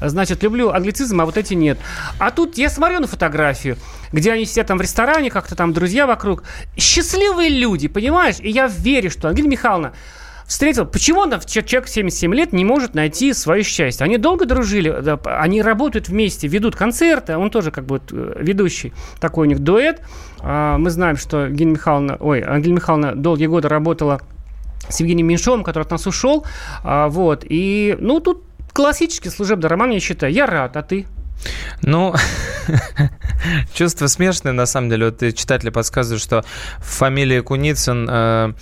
[0.00, 1.78] Значит, люблю англицизм, а вот эти нет.
[2.18, 3.78] А тут я смотрю на фотографию,
[4.12, 6.44] где они сидят там в ресторане, как-то там друзья вокруг.
[6.76, 8.36] Счастливые люди, понимаешь?
[8.40, 9.94] И я верю, что Ангелина Михайловна
[10.46, 10.86] встретил.
[10.86, 14.04] Почему он, че- человек в 77 лет, не может найти свое счастье?
[14.04, 19.46] Они долго дружили, они работают вместе, ведут концерты, он тоже как бы э, ведущий, такой
[19.46, 20.00] у них дуэт.
[20.40, 24.20] А, Мы знаем, что Евгения Михайловна, ой, Ангелина Михайловна долгие годы работала
[24.88, 26.44] с Евгением Меньшовым, который от нас ушел.
[26.84, 27.44] А, вот.
[27.48, 30.32] И, ну, тут классический служебный роман, я считаю.
[30.32, 31.06] Я рад, а ты?
[31.82, 32.14] Ну,
[33.74, 35.06] чувство смешное, на самом деле.
[35.06, 36.44] Вот читатели подсказывают, что
[36.78, 38.52] в фамилии Куницын э,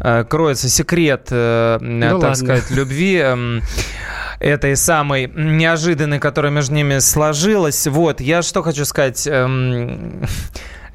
[0.00, 2.34] э, кроется секрет, э, так ладно.
[2.34, 3.16] сказать, любви.
[3.16, 3.62] эм,
[4.40, 7.86] этой самой неожиданной, которая между ними сложилась.
[7.86, 9.26] Вот, я что хочу сказать...
[9.26, 10.26] эм,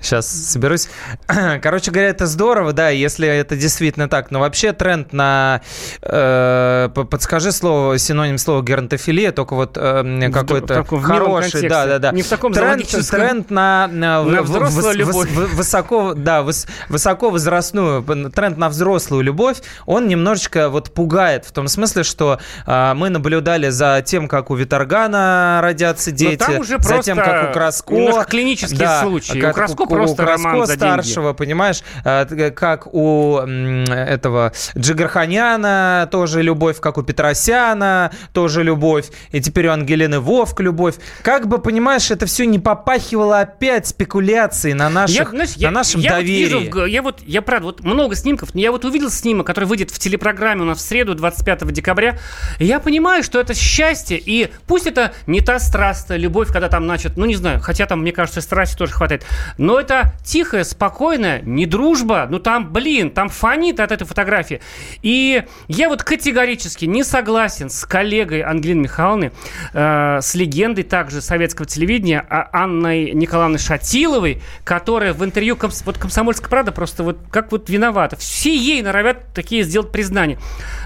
[0.02, 0.90] Сейчас соберусь.
[1.62, 4.32] Короче говоря, это здорово, да, если это действительно так.
[4.32, 5.62] Но вообще тренд на...
[6.02, 12.12] э, подскажи слово, синоним слова геронтофилия, только вот э, какой-то хороший, да, да, да.
[12.12, 15.30] Не в таком тренд, тренд на, на, На взрослую выс- любовь.
[15.32, 21.52] выс- высоко, да, выс- высоко возрастную, тренд на взрослую любовь, он немножечко вот пугает в
[21.52, 26.78] том смысле, что а, мы наблюдали за тем, как у Виторгана родятся дети, там уже
[26.80, 29.40] за тем, как у Краско, клинические случаи.
[29.40, 31.02] У как Краско просто роман за деньги.
[31.02, 39.08] старшего, понимаешь, а, т- как у этого Джигарханяна тоже любовь, как у Петросяна тоже любовь,
[39.32, 40.96] и теперь у Ангелины Вовк любовь.
[41.24, 46.12] Как бы, понимаешь, это все не попахивало опять спекуляцией на, наших, знаешь, на нашем я
[46.12, 46.40] вот доверии.
[46.44, 49.48] вижу в г- я вот, я правда, вот много снимков, но я вот увидел снимок,
[49.48, 52.18] который выйдет в телепрограмме у нас в среду, 25 декабря,
[52.60, 56.86] и я понимаю, что это счастье, и пусть это не та страстная любовь, когда там,
[56.86, 59.26] значит, ну не знаю, хотя там, мне кажется, страсти тоже хватает,
[59.58, 64.62] но то это тихая, спокойная, не дружба, ну там, блин, там фонит от этой фотографии.
[65.02, 69.32] И я вот категорически не согласен с коллегой Ангелины Михайловны,
[69.74, 75.98] э, с легендой также советского телевидения а Анной Николаевной Шатиловой, которая в интервью комс- вот
[75.98, 78.16] «Комсомольская правда» просто вот как вот виновата.
[78.18, 80.40] Все ей норовят такие сделать признания.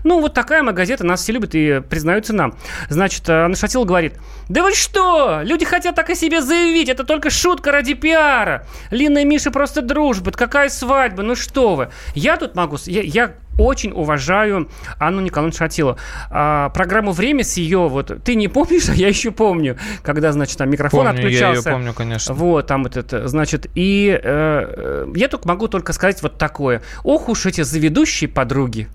[0.03, 2.55] Ну, вот такая моя газета, нас все любят и признаются нам.
[2.89, 4.13] Значит, э, Анна Шатилова говорит,
[4.49, 8.67] да вы что, люди хотят так о себе заявить, это только шутка ради пиара.
[8.91, 11.89] Лина и Миша просто дружба, это какая свадьба, ну что вы.
[12.15, 14.69] Я тут могу, я, я очень уважаю
[14.99, 15.97] Анну Николаевну Шатилову.
[16.29, 20.57] А, программу «Время» с ее, вот, ты не помнишь, а я еще помню, когда, значит,
[20.57, 21.45] там микрофон Помню, отключался.
[21.45, 22.33] я ее помню, конечно.
[22.33, 26.81] Вот, там вот это, значит, и э, я только могу только сказать вот такое.
[27.03, 28.87] Ох уж эти заведущие подруги.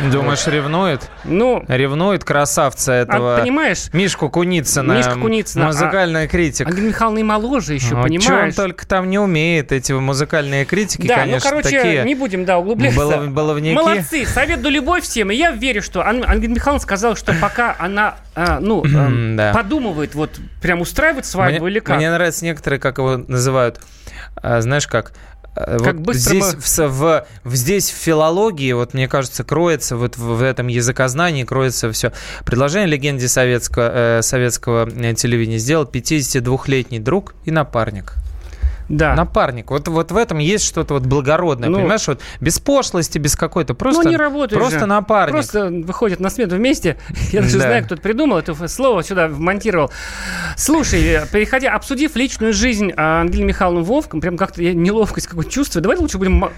[0.00, 1.02] Думаешь, ревнует?
[1.24, 3.36] Ну, Ревнует красавца этого.
[3.36, 4.92] а, понимаешь, Мишку Куницына.
[4.92, 6.68] Мишка Куницына, Музыкальная критика.
[6.70, 8.56] Ангелина Михайловна и моложе еще, Ну, понимаешь?
[8.56, 12.04] он только там не умеет, эти музыкальные критики, да, конечно, ну, короче, такие.
[12.04, 12.98] не будем, да, углубляться.
[13.00, 13.74] балов- баловники.
[13.74, 15.30] Молодцы, советую любовь всем.
[15.30, 18.84] И я верю, что Ан- Ангелина Михайловна сказала, что пока она, а, ну,
[19.36, 19.52] Да.
[19.52, 21.96] подумывает, вот, прям устраивать свадьбу мне, или как.
[21.96, 23.80] Мне нравятся некоторые, как его называют,
[24.36, 25.12] а, знаешь как?
[25.60, 26.44] А, Как вот быстро здесь,
[26.78, 31.44] мы- в, в- здесь в филологии, вот мне кажется, кроется вот в, в этом языкознании,
[31.44, 32.12] кроется все.
[32.44, 38.14] Предложение легенде советского, э, советского э, телевидения сделал 52-летний друг и напарник.
[38.88, 39.14] Да.
[39.14, 39.70] Напарник.
[39.70, 42.06] Вот, вот в этом есть что-то вот благородное, Ну, понимаешь?
[42.08, 43.74] Вот без пошлости, без какой-то.
[43.74, 44.86] Просто, ну, не работает Просто же.
[44.86, 45.32] напарник.
[45.34, 46.96] Просто выходят на смену вместе.
[47.32, 47.66] Я даже Да.
[47.66, 49.90] знаю, кто придумал, это слово сюда вмонтировал.
[50.56, 55.82] Слушай, переходя, обсудив личную жизнь а, Ангелины Михайловны Вовком, прям как-то я неловкость какое-то чувствую.
[55.82, 56.50] Давай лучше будем,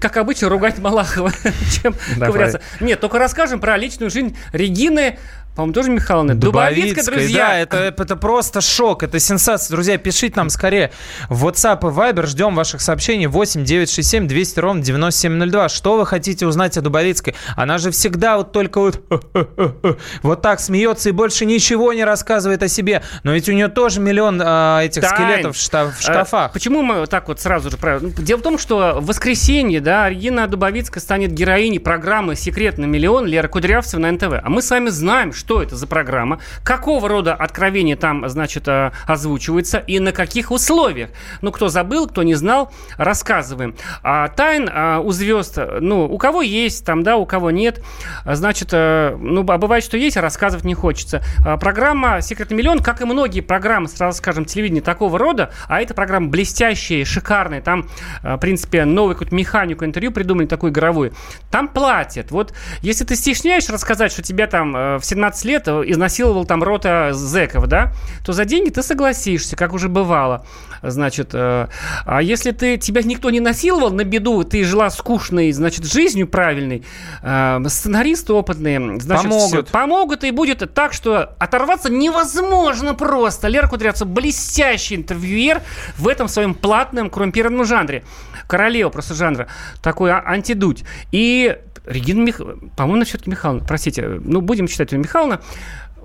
[0.00, 1.30] как обычно, ругать Малахова,
[1.82, 2.28] чем Давай.
[2.28, 2.60] ковыряться.
[2.80, 5.18] Нет, только расскажем про личную жизнь Регины,
[5.54, 6.34] по-моему, тоже Михайловны.
[6.34, 7.46] Дубовицкая, друзья.
[7.46, 9.72] Да, это, это просто шок, это сенсация.
[9.74, 10.90] Друзья, пишите нам скорее
[11.28, 12.26] в WhatsApp и Viber.
[12.26, 15.68] Ждем ваших сообщений 8 967 200 ровно 9702.
[15.68, 17.36] Что вы хотите узнать о Дубовицкой?
[17.56, 19.02] Она же всегда вот только вот,
[20.22, 23.02] вот так смеется и больше ничего не рассказывает о себе.
[23.22, 25.14] Но ведь у нее тоже миллион а, этих Тайн.
[25.14, 26.50] скелетов в, шта- в шкафах.
[26.50, 27.76] А, Почему мы вот так вот сразу же...
[28.00, 32.86] ну, Дело в том, что в воскресенье, да, Регина Дубовицкая станет героиней программы «Секрет на
[32.86, 34.40] миллион» Лера Кудрявцева на НТВ.
[34.42, 38.92] А мы с вами знаем, что это за программа, какого рода откровения там, значит, э,
[39.06, 41.10] озвучивается и на каких условиях.
[41.42, 43.76] Ну, кто забыл, кто не знал, рассказываем.
[44.02, 47.82] А тайн а, у звезд, ну, у кого есть там, да, у кого нет.
[48.24, 51.22] Значит, э, ну, а бывает, что есть, а рассказывать не хочется.
[51.44, 55.80] А, Программа «Секрет на миллион», как и многие программы, сразу скажем, телевидения такого рода, а
[55.80, 57.88] эта программа блестящая, шикарная, там,
[58.22, 61.12] э, в принципе, новую какую-то механику интервью придумали, такую игровую,
[61.50, 62.30] там платят.
[62.30, 67.10] Вот если ты стесняешь рассказать, что тебя там в 17 лет э, изнасиловал там рота
[67.12, 67.92] зэков, да,
[68.24, 70.46] то за деньги ты согласишься, как уже бывало.
[70.82, 71.68] Значит, э,
[72.04, 76.84] а если ты, тебя никто не насиловал на беду, ты жила скучной, значит, жизнью правильной,
[77.22, 79.48] э, сценаристы опытные, значит, Помогут.
[79.48, 83.48] всё, помогут, и будет так, что оторваться невозможно просто.
[83.48, 85.62] Лера Кудрявцева блестящий интервьюер
[85.96, 88.04] в этом своем платном коррумпированном жанре.
[88.46, 89.48] Королева просто жанра.
[89.82, 90.84] Такой а- антидуть.
[91.12, 92.40] И Регина Мих...
[92.76, 93.64] По-моему, все-таки Михайловна.
[93.66, 94.20] Простите.
[94.24, 95.40] Ну, будем читать ее Михайловна.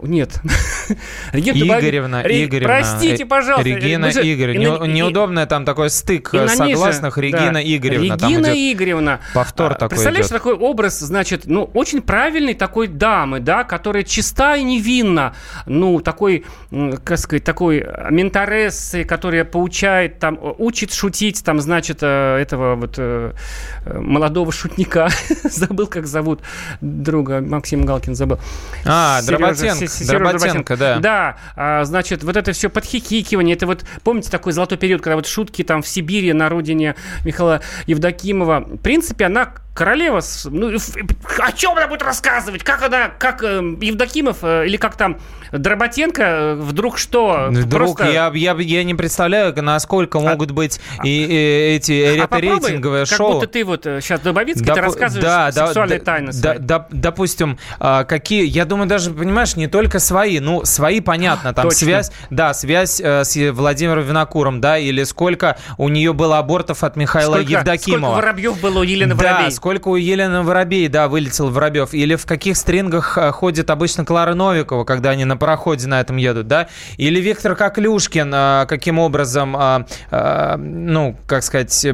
[0.01, 0.39] Нет.
[1.31, 2.67] Регина Игоревна, Ре- Игоревна.
[2.67, 3.67] Простите, пожалуйста.
[3.69, 4.85] Регина же- Игоревна.
[4.85, 7.15] и Неудобно там такой стык и согласных.
[7.15, 8.17] да, Регина Игоревна.
[8.17, 9.19] Там Регина идет Игоревна.
[9.33, 10.33] повтор А, такой Представляешь, идет.
[10.37, 15.35] такой образ, значит, ну, очень правильной такой дамы, да, которая чиста и невинна.
[15.65, 16.45] Ну, такой,
[17.03, 23.33] как сказать, такой ментарессы, которая поучает, там, учит шутить, там, значит, э, этого вот э,
[23.85, 25.09] э, молодого шутника.
[25.43, 26.41] Забыл, как зовут
[26.81, 28.39] друга, Максим Галкин забыл.
[28.85, 30.99] А, Сережа- Дроботенко, Сережа Дроботенко, да.
[30.99, 35.27] Да, а, значит, вот это все подхихикивание, это вот, помните, такой золотой период, когда вот
[35.27, 38.59] шутки там в Сибири, на родине Михаила Евдокимова.
[38.61, 40.77] В принципе, она королева, ну,
[41.39, 42.63] о чем она будет рассказывать?
[42.63, 45.17] Как она, как э, Евдокимов э, или как там
[45.51, 47.47] Дроботенко э, вдруг что?
[47.51, 53.05] Друг, Просто- я, я, я не представляю, насколько могут быть и, и эти А рейтинговые
[53.05, 53.33] как шоу.
[53.35, 56.57] будто ты вот сейчас Дубовицкий, ты Допу- рассказываешь да, сексуальные да, тайны да, свои.
[56.59, 61.65] да, допустим, а, какие, я думаю, даже, понимаешь, не только свои, ну, свои, понятно, там
[61.69, 61.77] Точно.
[61.79, 66.95] связь, да, связь э, с Владимиром Винокуром, да, или сколько у нее было абортов от
[66.95, 67.99] Михаила сколько, Евдокимова.
[67.99, 69.51] сколько воробьев было у Елены да, Воробей?
[69.59, 71.93] Сколько у Елены Воробей, да, вылетел Воробьев.
[71.93, 76.15] Или в каких стрингах а, ходит обычно Клара Новикова, когда они на пароходе на этом
[76.15, 76.69] едут, да?
[76.95, 81.87] Или Виктор Коклюшкин, а, каким образом, а, ну, как сказать...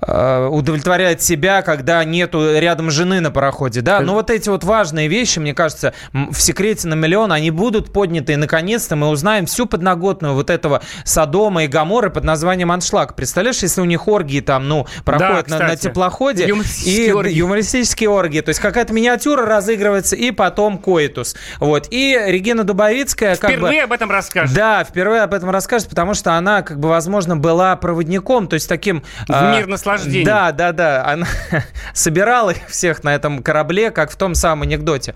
[0.00, 4.00] э, э, удовлетворяет себя, когда нету рядом жены на пароходе, да.
[4.00, 8.34] Но вот эти вот важные вещи, мне кажется, в секрете на миллион, они будут подняты,
[8.34, 13.14] и наконец-то мы узнаем всю подноготную вот этого Содома и Гаморы под названием Аншлаг.
[13.14, 15.82] Представляешь, если у них оргии там, ну, проходят на, на кстати.
[15.84, 17.38] теплоходе, и Юмористические оргии.
[17.38, 21.36] юмористические оргии, то есть какая-то миниатюра разыгрывается, и потом коитус.
[21.58, 21.88] Вот.
[21.90, 23.56] И Регина Дубовицкая как бы...
[23.56, 24.54] Впервые об этом расскажешь.
[24.54, 28.68] Да, впервые об этом расскажет, потому что она, как бы, возможно, была проводником, то есть
[28.68, 29.02] таким...
[29.28, 30.24] В мир наслаждений.
[30.24, 31.04] Да, да, да.
[31.06, 31.26] Она
[31.94, 35.14] собирала их всех на этом корабле, как в том самом анекдоте.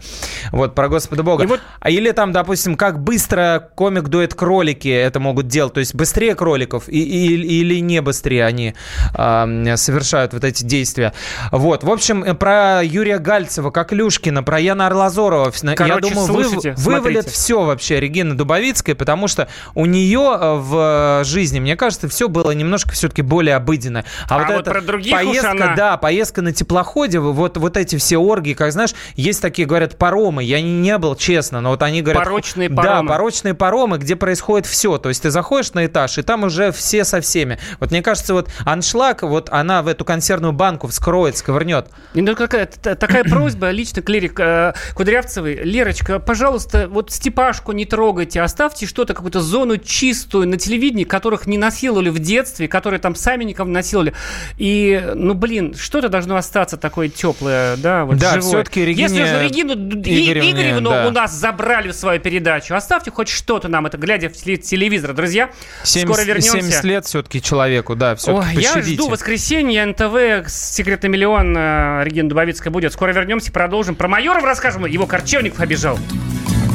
[0.53, 1.45] Вот, про Господа Бога.
[1.45, 5.75] И вот- А или там, допустим, как быстро комик-дуэт кролики это могут делать.
[5.75, 8.75] То есть быстрее кроликов и, и- или не быстрее они
[9.15, 11.13] а, совершают вот эти действия.
[11.53, 11.85] Вот.
[11.85, 15.53] В общем, э, про Юрия Гальцева, как Люшкина, про Яна Орлазорова.
[15.63, 17.31] Я Короче, думаю, вы- слушайте, вывалят смотрите.
[17.31, 22.51] все вообще Регина Дубовицкая, потому что у нее э, в жизни, мне кажется, все было
[22.53, 24.05] немножко все-таки более обыденно.
[24.29, 27.77] А вот, вот эта про других уж поездка, она- да, поездка на теплоходе, вот, вот
[27.77, 30.43] эти все оргии, как знаешь, есть такие, говорят, паромы.
[30.45, 32.25] Я не, не был, честно, но вот они говорят...
[32.25, 33.09] Порочные Да, паромы.
[33.09, 34.99] порочные паромы, где происходит все.
[34.99, 37.59] То есть ты заходишь на этаж, и там уже все со всеми.
[37.79, 41.89] Вот мне кажется, вот аншлаг, вот она в эту консервную банку вскроет, сковырнет.
[42.15, 45.57] Ну, какая, такая просьба лично к Лере э, Кудрявцевой.
[45.63, 51.59] Лерочка, пожалуйста, вот Степашку не трогайте, оставьте что-то, какую-то зону чистую на телевидении, которых не
[51.59, 54.15] насиловали в детстве, которые там сами никого не насиловали.
[54.59, 58.41] И, ну, блин, что-то должно остаться такое теплое, да, вот Да, живое.
[58.49, 61.09] всё-таки Регине Если уже Регину Игоревне, Игоревну да.
[61.09, 65.13] у нас забрали в свою передачу, оставьте хоть что-то нам, это глядя в теле- телевизор,
[65.15, 65.51] друзья.
[65.85, 66.51] 70, Скоро вернемся.
[66.61, 72.29] 70 лет все-таки человеку, да, все-таки Ой, я жду воскресенье, НТВ, «Секретный миллион», э, Регина
[72.29, 72.93] Дубовицкая будет.
[72.93, 73.95] Скоро вернемся, продолжим.
[73.95, 75.99] Про Майорова расскажем, его Корчевников обижал.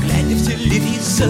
[0.02, 1.30] Глядя в телевизор,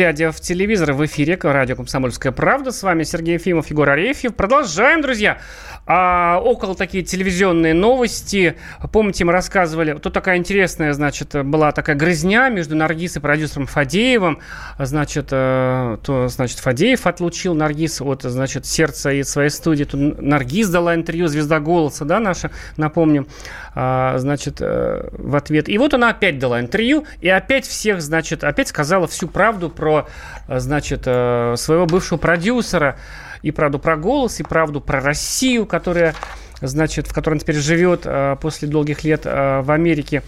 [0.00, 4.34] Глядя в телевизор в эфире радио «Комсомольская правда», с вами Сергей Ефимов, Егор Арефьев.
[4.34, 5.40] Продолжаем, друзья.
[5.84, 8.56] А, около такие телевизионные новости.
[8.92, 14.38] Помните, мы рассказывали, тут такая интересная, значит, была такая грызня между Наргиз и продюсером Фадеевым.
[14.78, 19.84] Значит, э, то, значит, Фадеев отлучил Наргиз от, значит, сердца и своей студии.
[19.84, 23.26] Тут Наргиз дала интервью «Звезда голоса», да, наша, напомним,
[23.74, 25.68] а, значит, э, в ответ.
[25.68, 29.89] И вот она опять дала интервью, и опять всех, значит, опять сказала всю правду про,
[29.98, 32.96] э, значит, э, своего бывшего продюсера,
[33.42, 36.14] и правду про голос, и правду про Россию, которая,
[36.60, 40.22] значит, в которой он теперь живет э, после долгих лет в Америке.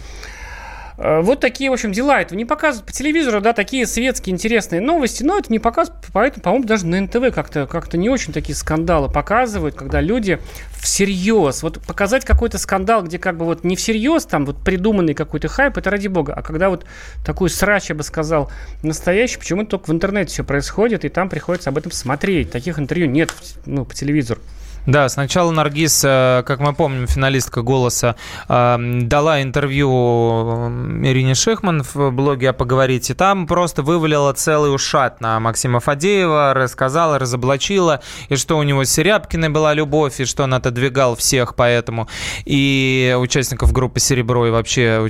[0.97, 2.21] Э, Вот такие, в общем, дела.
[2.21, 6.43] Это не показывают по телевизору, да, такие светские интересные новости, но это не показывают, поэтому,
[6.43, 10.39] по-моему, даже на НТВ как-то как не очень такие скандалы показывают, когда люди
[10.79, 15.47] всерьез, вот показать какой-то скандал, где как бы вот не всерьез, там вот придуманный какой-то
[15.47, 16.85] хайп, это ради бога, а когда вот
[17.25, 21.69] такой срач, я бы сказал, настоящий, почему-то только в интернете все происходит, и там приходится
[21.69, 22.51] об этом смотреть.
[22.51, 23.31] Таких интервью нет,
[23.65, 24.41] ну, по телевизору.
[24.85, 28.17] Да, сначала Наргиз, э, как мы помним, финалистка «Голоса»,
[28.49, 33.13] э, дала интервью э, Ирине Шихман в блоге «А поговорите».
[33.13, 38.89] Там просто вывалила целый ушат на Максима Фадеева, рассказала, разоблачила, и что у него с
[38.89, 42.09] Серябкиной была любовь, и что он отодвигал всех поэтому,
[42.43, 45.09] и участников группы «Серебро», и вообще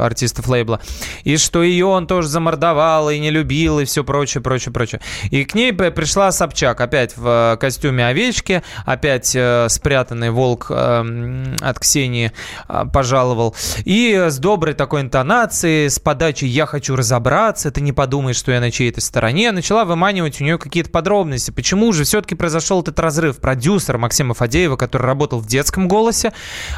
[0.00, 0.80] артистов лейбла,
[1.24, 5.00] и что ее он тоже замордовал, и не любил, и все прочее, прочее, прочее.
[5.32, 11.54] И к ней пришла Собчак опять в костюме овечки, опять опять э, спрятанный волк э,
[11.60, 12.32] от Ксении
[12.68, 13.54] э, пожаловал.
[13.84, 18.60] И с доброй такой интонацией, с подачей «я хочу разобраться», ты не подумай, что я
[18.60, 21.50] на чьей-то стороне, начала выманивать у нее какие-то подробности.
[21.50, 23.38] Почему же все-таки произошел этот разрыв?
[23.38, 26.32] Продюсер Максима Фадеева, который работал в детском голосе,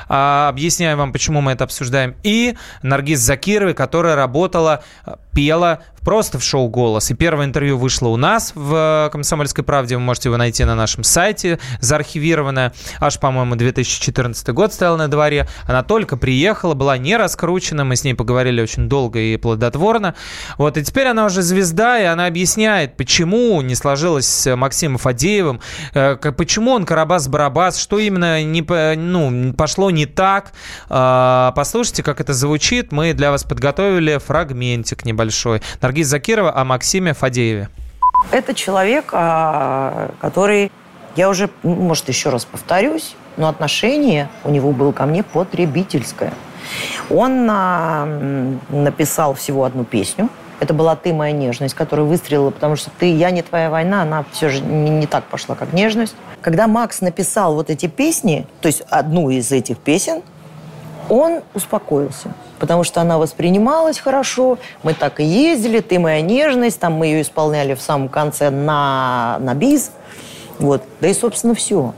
[0.09, 4.85] э, объясняю вам, почему мы это обсуждаем, и Наргиз Закировой, которая работала,
[5.35, 7.11] пела просто в шоу «Голос».
[7.11, 9.97] И первое интервью вышло у нас в э, «Комсомольской правде».
[9.97, 12.73] Вы можете его найти на нашем сайте, заархивированное.
[13.01, 15.49] Аж, по-моему, 2014 год стоял на дворе.
[15.67, 17.85] Она только приехала, была не раскручена.
[17.85, 20.15] Мы с ней поговорили очень долго и плодотворно.
[20.59, 25.61] Вот, и теперь она уже звезда, и она объясняет, почему не сложилось с Максимом Фадеевым,
[25.95, 28.63] э, почему он Карабас-Барабас, что именно не,
[28.97, 30.53] ну, пошло не так.
[30.89, 32.93] А, послушайте, как это звучит.
[32.93, 35.63] Мы для вас подготовили фрагментик небольшой.
[35.91, 37.69] Наргиз Закирова о Максиме Фадееве.
[38.31, 40.71] Это человек, а, который,
[41.17, 46.33] я уже, ну, может, еще раз повторюсь, но отношение у него было ко мне потребительское.
[47.11, 48.07] Он а,
[48.69, 50.29] написал всего одну песню.
[50.61, 54.25] Это была «Ты моя нежность», которая выстрелила, потому что «Ты, я не твоя война», она
[54.31, 56.15] все же не, не так пошла, как «Нежность».
[56.41, 60.23] Когда Макс написал вот эти песни, то есть одну из этих песен,
[61.11, 62.31] он успокоился
[62.61, 64.59] потому что она воспринималась хорошо.
[64.85, 69.39] Мы так и ездили, ты моя нежность, там мы ее исполняли в самом конце на,
[69.41, 69.91] на бис.
[70.61, 70.83] Вот.
[71.01, 71.95] Да и, собственно, все.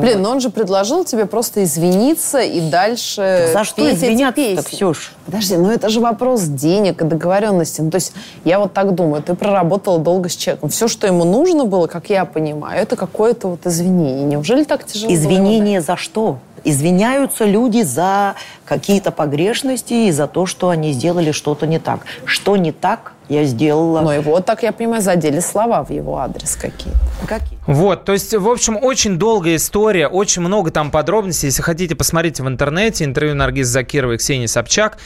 [0.00, 0.22] Блин, вот.
[0.22, 4.76] но он же предложил тебе просто извиниться и дальше за что петь извиняться эти песни.
[4.76, 5.12] Ксюш?
[5.26, 7.80] Подожди, ну это же вопрос денег и договоренности.
[7.80, 8.12] Ну, то есть
[8.44, 10.68] я вот так думаю, ты проработала долго с человеком.
[10.68, 14.24] Все, что ему нужно было, как я понимаю, это какое-то вот извинение.
[14.24, 16.38] Неужели так тяжело Извинение за что?
[16.64, 18.34] Извиняются люди за
[18.64, 22.00] какие-то погрешности и за то, что они сделали что-то не так.
[22.24, 24.00] Что не так, я сделала.
[24.00, 26.98] Но его, так я понимаю, задели слова в его адрес какие-то.
[27.26, 27.58] Какие?
[27.66, 31.46] Вот, то есть, в общем, очень долгая история, очень много там подробностей.
[31.46, 34.98] Если хотите, посмотрите в интернете интервью Наргиз Закировой и Ксении Собчак.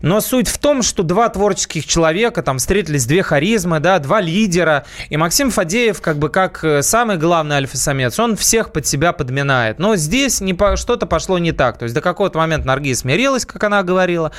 [0.00, 4.84] Но суть в том, что два творческих человека, там встретились две харизмы, да, два лидера.
[5.08, 9.80] И Максим Фадеев, как бы как э, самый главный альфа-самец, он всех под себя подминает.
[9.80, 11.78] Но здесь не по, что-то пошло не так.
[11.78, 14.30] То есть до какого-то момента Наргиз смирилась, как она говорила.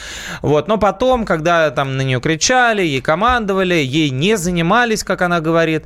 [0.41, 5.23] Вот, но потом, когда там на нее кричали, ей команда командовали, ей не занимались, как
[5.23, 5.86] она говорит.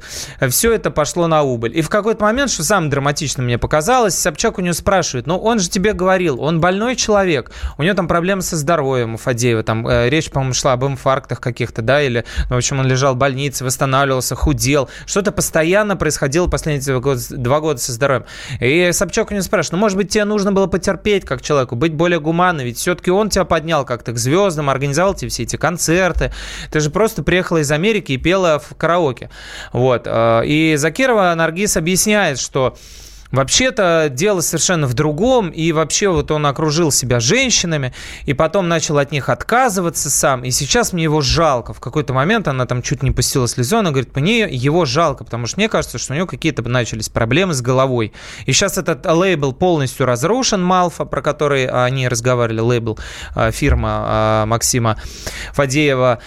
[0.49, 1.77] Все это пошло на убыль.
[1.77, 5.59] И в какой-то момент, что самое драматичное мне показалось, Собчак у нее спрашивает, ну он
[5.59, 9.87] же тебе говорил, он больной человек, у него там проблемы со здоровьем у Фадеева, там
[9.87, 13.17] э, речь, по-моему, шла об инфарктах каких-то, да, или, ну, в общем, он лежал в
[13.17, 16.99] больнице, восстанавливался, худел, что-то постоянно происходило последние
[17.37, 18.25] два года, со здоровьем.
[18.59, 21.93] И Собчак у нее спрашивает, ну, может быть, тебе нужно было потерпеть как человеку, быть
[21.93, 26.33] более гуманным, ведь все-таки он тебя поднял как-то к звездам, организовал тебе все эти концерты,
[26.69, 29.29] ты же просто приехала из Америки и пела в караоке.
[29.71, 30.07] Вот.
[30.07, 32.75] Э, и Закирова Наргиз объясняет, что
[33.31, 37.93] Вообще-то дело совершенно в другом, и вообще вот он окружил себя женщинами,
[38.25, 41.75] и потом начал от них отказываться сам, и сейчас мне его жалко.
[41.75, 45.45] В какой-то момент она там чуть не пустила слезу, она говорит, мне его жалко, потому
[45.45, 48.13] что мне кажется, что у него какие-то начались проблемы с головой.
[48.47, 52.97] И сейчас этот лейбл полностью разрушен, Малфа, про который они разговаривали, лейбл,
[53.35, 54.97] э, фирма э, Максима
[55.53, 56.17] Фадеева,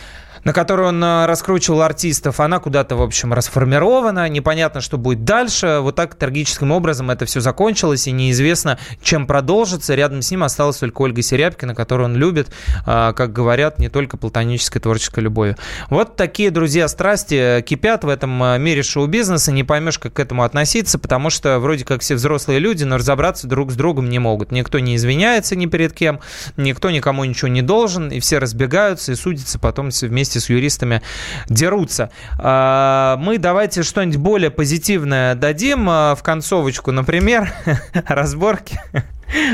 [0.44, 4.28] на которой он э, раскручивал артистов, она куда-то, в общем, расформирована.
[4.28, 5.78] Непонятно, что будет дальше.
[5.80, 9.94] Вот так трагическим образом это все закончилось, и неизвестно, чем продолжится.
[9.94, 12.52] Рядом с ним осталась только Ольга Серябкина, которую он любит,
[12.86, 15.56] а, как говорят, не только платонической творческой любовью.
[15.90, 19.52] Вот такие, друзья, страсти кипят в этом э, мире шоу-бизнеса.
[19.52, 23.46] Не поймешь, как к этому относиться, потому что вроде как все взрослые люди, но разобраться
[23.46, 24.50] друг с другом не могут.
[24.50, 26.20] Никто не извиняется ни перед кем,
[26.56, 31.02] никто никому ничего не должен, и все разбегаются и судятся потом вместе вместе с юристами
[31.48, 32.10] дерутся.
[32.38, 37.52] А, мы давайте что-нибудь более позитивное дадим а, в концовочку, например,
[38.06, 38.80] разборки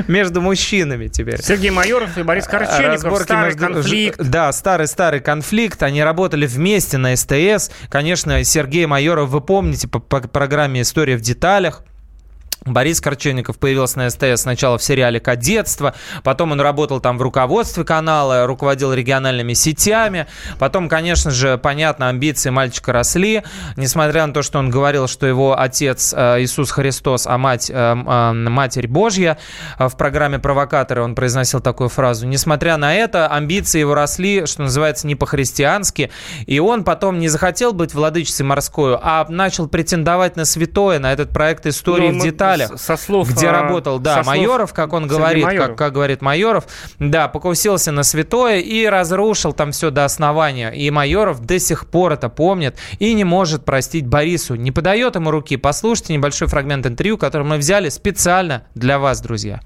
[0.08, 1.42] между мужчинами теперь.
[1.42, 3.04] Сергей Майоров и Борис Корченников.
[3.04, 3.74] Разборки старый между...
[3.74, 4.20] конфликт.
[4.20, 5.82] Да, старый-старый конфликт.
[5.82, 7.70] Они работали вместе на СТС.
[7.88, 11.82] Конечно, Сергей Майоров, вы помните по, по программе «История в деталях».
[12.64, 17.84] Борис Корчевников появился на СТС сначала в сериале «Кадетство», потом он работал там в руководстве
[17.84, 20.26] канала, руководил региональными сетями,
[20.58, 23.42] потом, конечно же, понятно, амбиции мальчика росли,
[23.76, 27.74] несмотря на то, что он говорил, что его отец э, Иисус Христос, а мать э,
[27.74, 29.38] э, Матерь Божья,
[29.78, 32.26] в программе «Провокаторы» он произносил такую фразу.
[32.26, 36.10] Несмотря на это, амбиции его росли, что называется, не по-христиански,
[36.46, 41.30] и он потом не захотел быть владычицей морской, а начал претендовать на святое, на этот
[41.30, 45.06] проект «Истории Ну, в мы деталях» со слов, где а, работал, да, Майоров, как он
[45.06, 46.64] говорит, как, как говорит Майоров,
[46.98, 50.70] да, покусился на святое и разрушил там все до основания.
[50.70, 55.30] И Майоров до сих пор это помнит и не может простить Борису, не подает ему
[55.30, 55.56] руки.
[55.56, 59.60] Послушайте небольшой фрагмент интервью, который мы взяли специально для вас, друзья.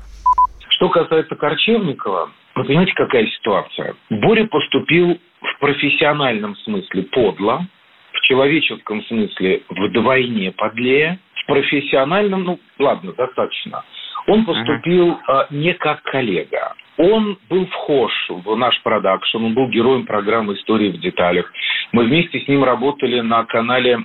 [0.68, 3.94] Что касается Корчевникова, вы понимаете, какая ситуация?
[4.10, 7.66] Боря поступил в профессиональном смысле подло,
[8.12, 13.84] в человеческом смысле вдвойне подлее, в профессиональном, ну ладно, достаточно.
[14.26, 16.74] Он поступил э, не как коллега.
[16.96, 21.50] Он был вхож в наш продакшн, он был героем программы «Истории в деталях».
[21.92, 23.98] Мы вместе с ним работали на канале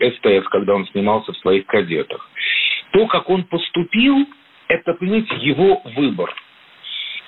[0.00, 2.28] СТС, когда он снимался в своих кадетах.
[2.92, 4.26] То, как он поступил,
[4.68, 6.34] это, понимаете, его выбор.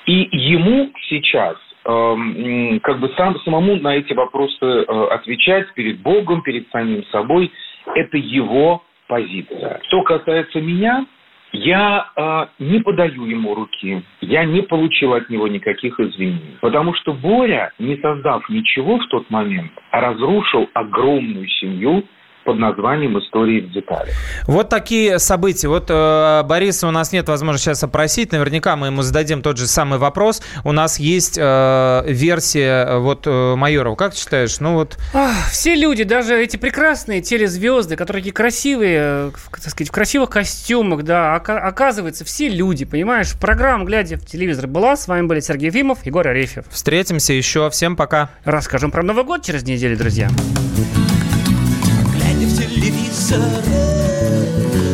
[0.07, 6.68] И ему сейчас как бы сам, самому на эти вопросы э, отвечать перед Богом, перед
[6.70, 7.51] самим собой,
[7.95, 9.81] это его позиция.
[9.85, 11.07] Что касается меня,
[11.53, 16.59] я э, не подаю ему руки, я не получил от него никаких извинений.
[16.61, 22.05] Потому что Боря, не создав ничего в тот момент, разрушил огромную семью
[22.51, 24.12] под названием «Истории в деталях».
[24.48, 25.68] Вот такие события.
[25.68, 28.32] Вот э, Бориса у нас нет возможности сейчас опросить.
[28.32, 30.42] Наверняка мы ему зададим тот же самый вопрос.
[30.64, 33.94] У нас есть э, версия э, вот э, Майорова.
[33.94, 34.59] Как ты считаешь?
[34.59, 34.98] Ну вот...
[35.14, 39.92] Ах, все люди, даже эти прекрасные телезвезды, которые такие красивые, э, в, так сказать, в
[39.92, 43.32] красивых костюмах, да, ока- оказывается, все люди, понимаешь?
[43.40, 44.96] Программа «Глядя в телевизор» была.
[44.96, 46.64] С вами были Сергей Ефимов, Егор Арефьев.
[46.68, 47.70] Встретимся еще.
[47.70, 48.30] Всем пока.
[48.42, 50.28] Расскажем про Новый год через неделю, друзья.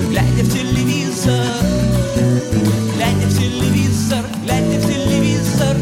[0.08, 1.34] Глядя в телевизор,
[2.94, 5.76] глядя в телевизор, глядя в телевизор, глядя в телевизор.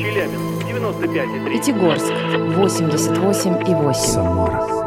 [0.00, 1.52] Челябинск, 95,3.
[1.52, 2.12] Пятигорск
[2.58, 3.94] 88,8.
[3.94, 4.81] Самара,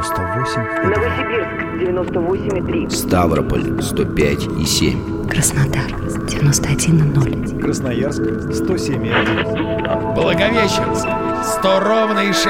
[0.00, 0.62] 98.
[0.84, 2.90] Новосибирск 98,3.
[2.90, 5.28] Ставрополь 105 и 7.
[5.28, 5.90] Краснодар
[6.26, 7.60] 91,0.
[7.60, 10.14] Красноярск, 107,1.
[10.14, 11.06] Благовещенск
[11.58, 12.46] 100 ровно и 6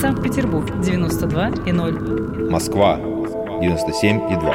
[0.00, 2.50] Санкт-Петербург 92 и 0.
[2.50, 2.96] Москва
[3.60, 4.54] 97 и 2.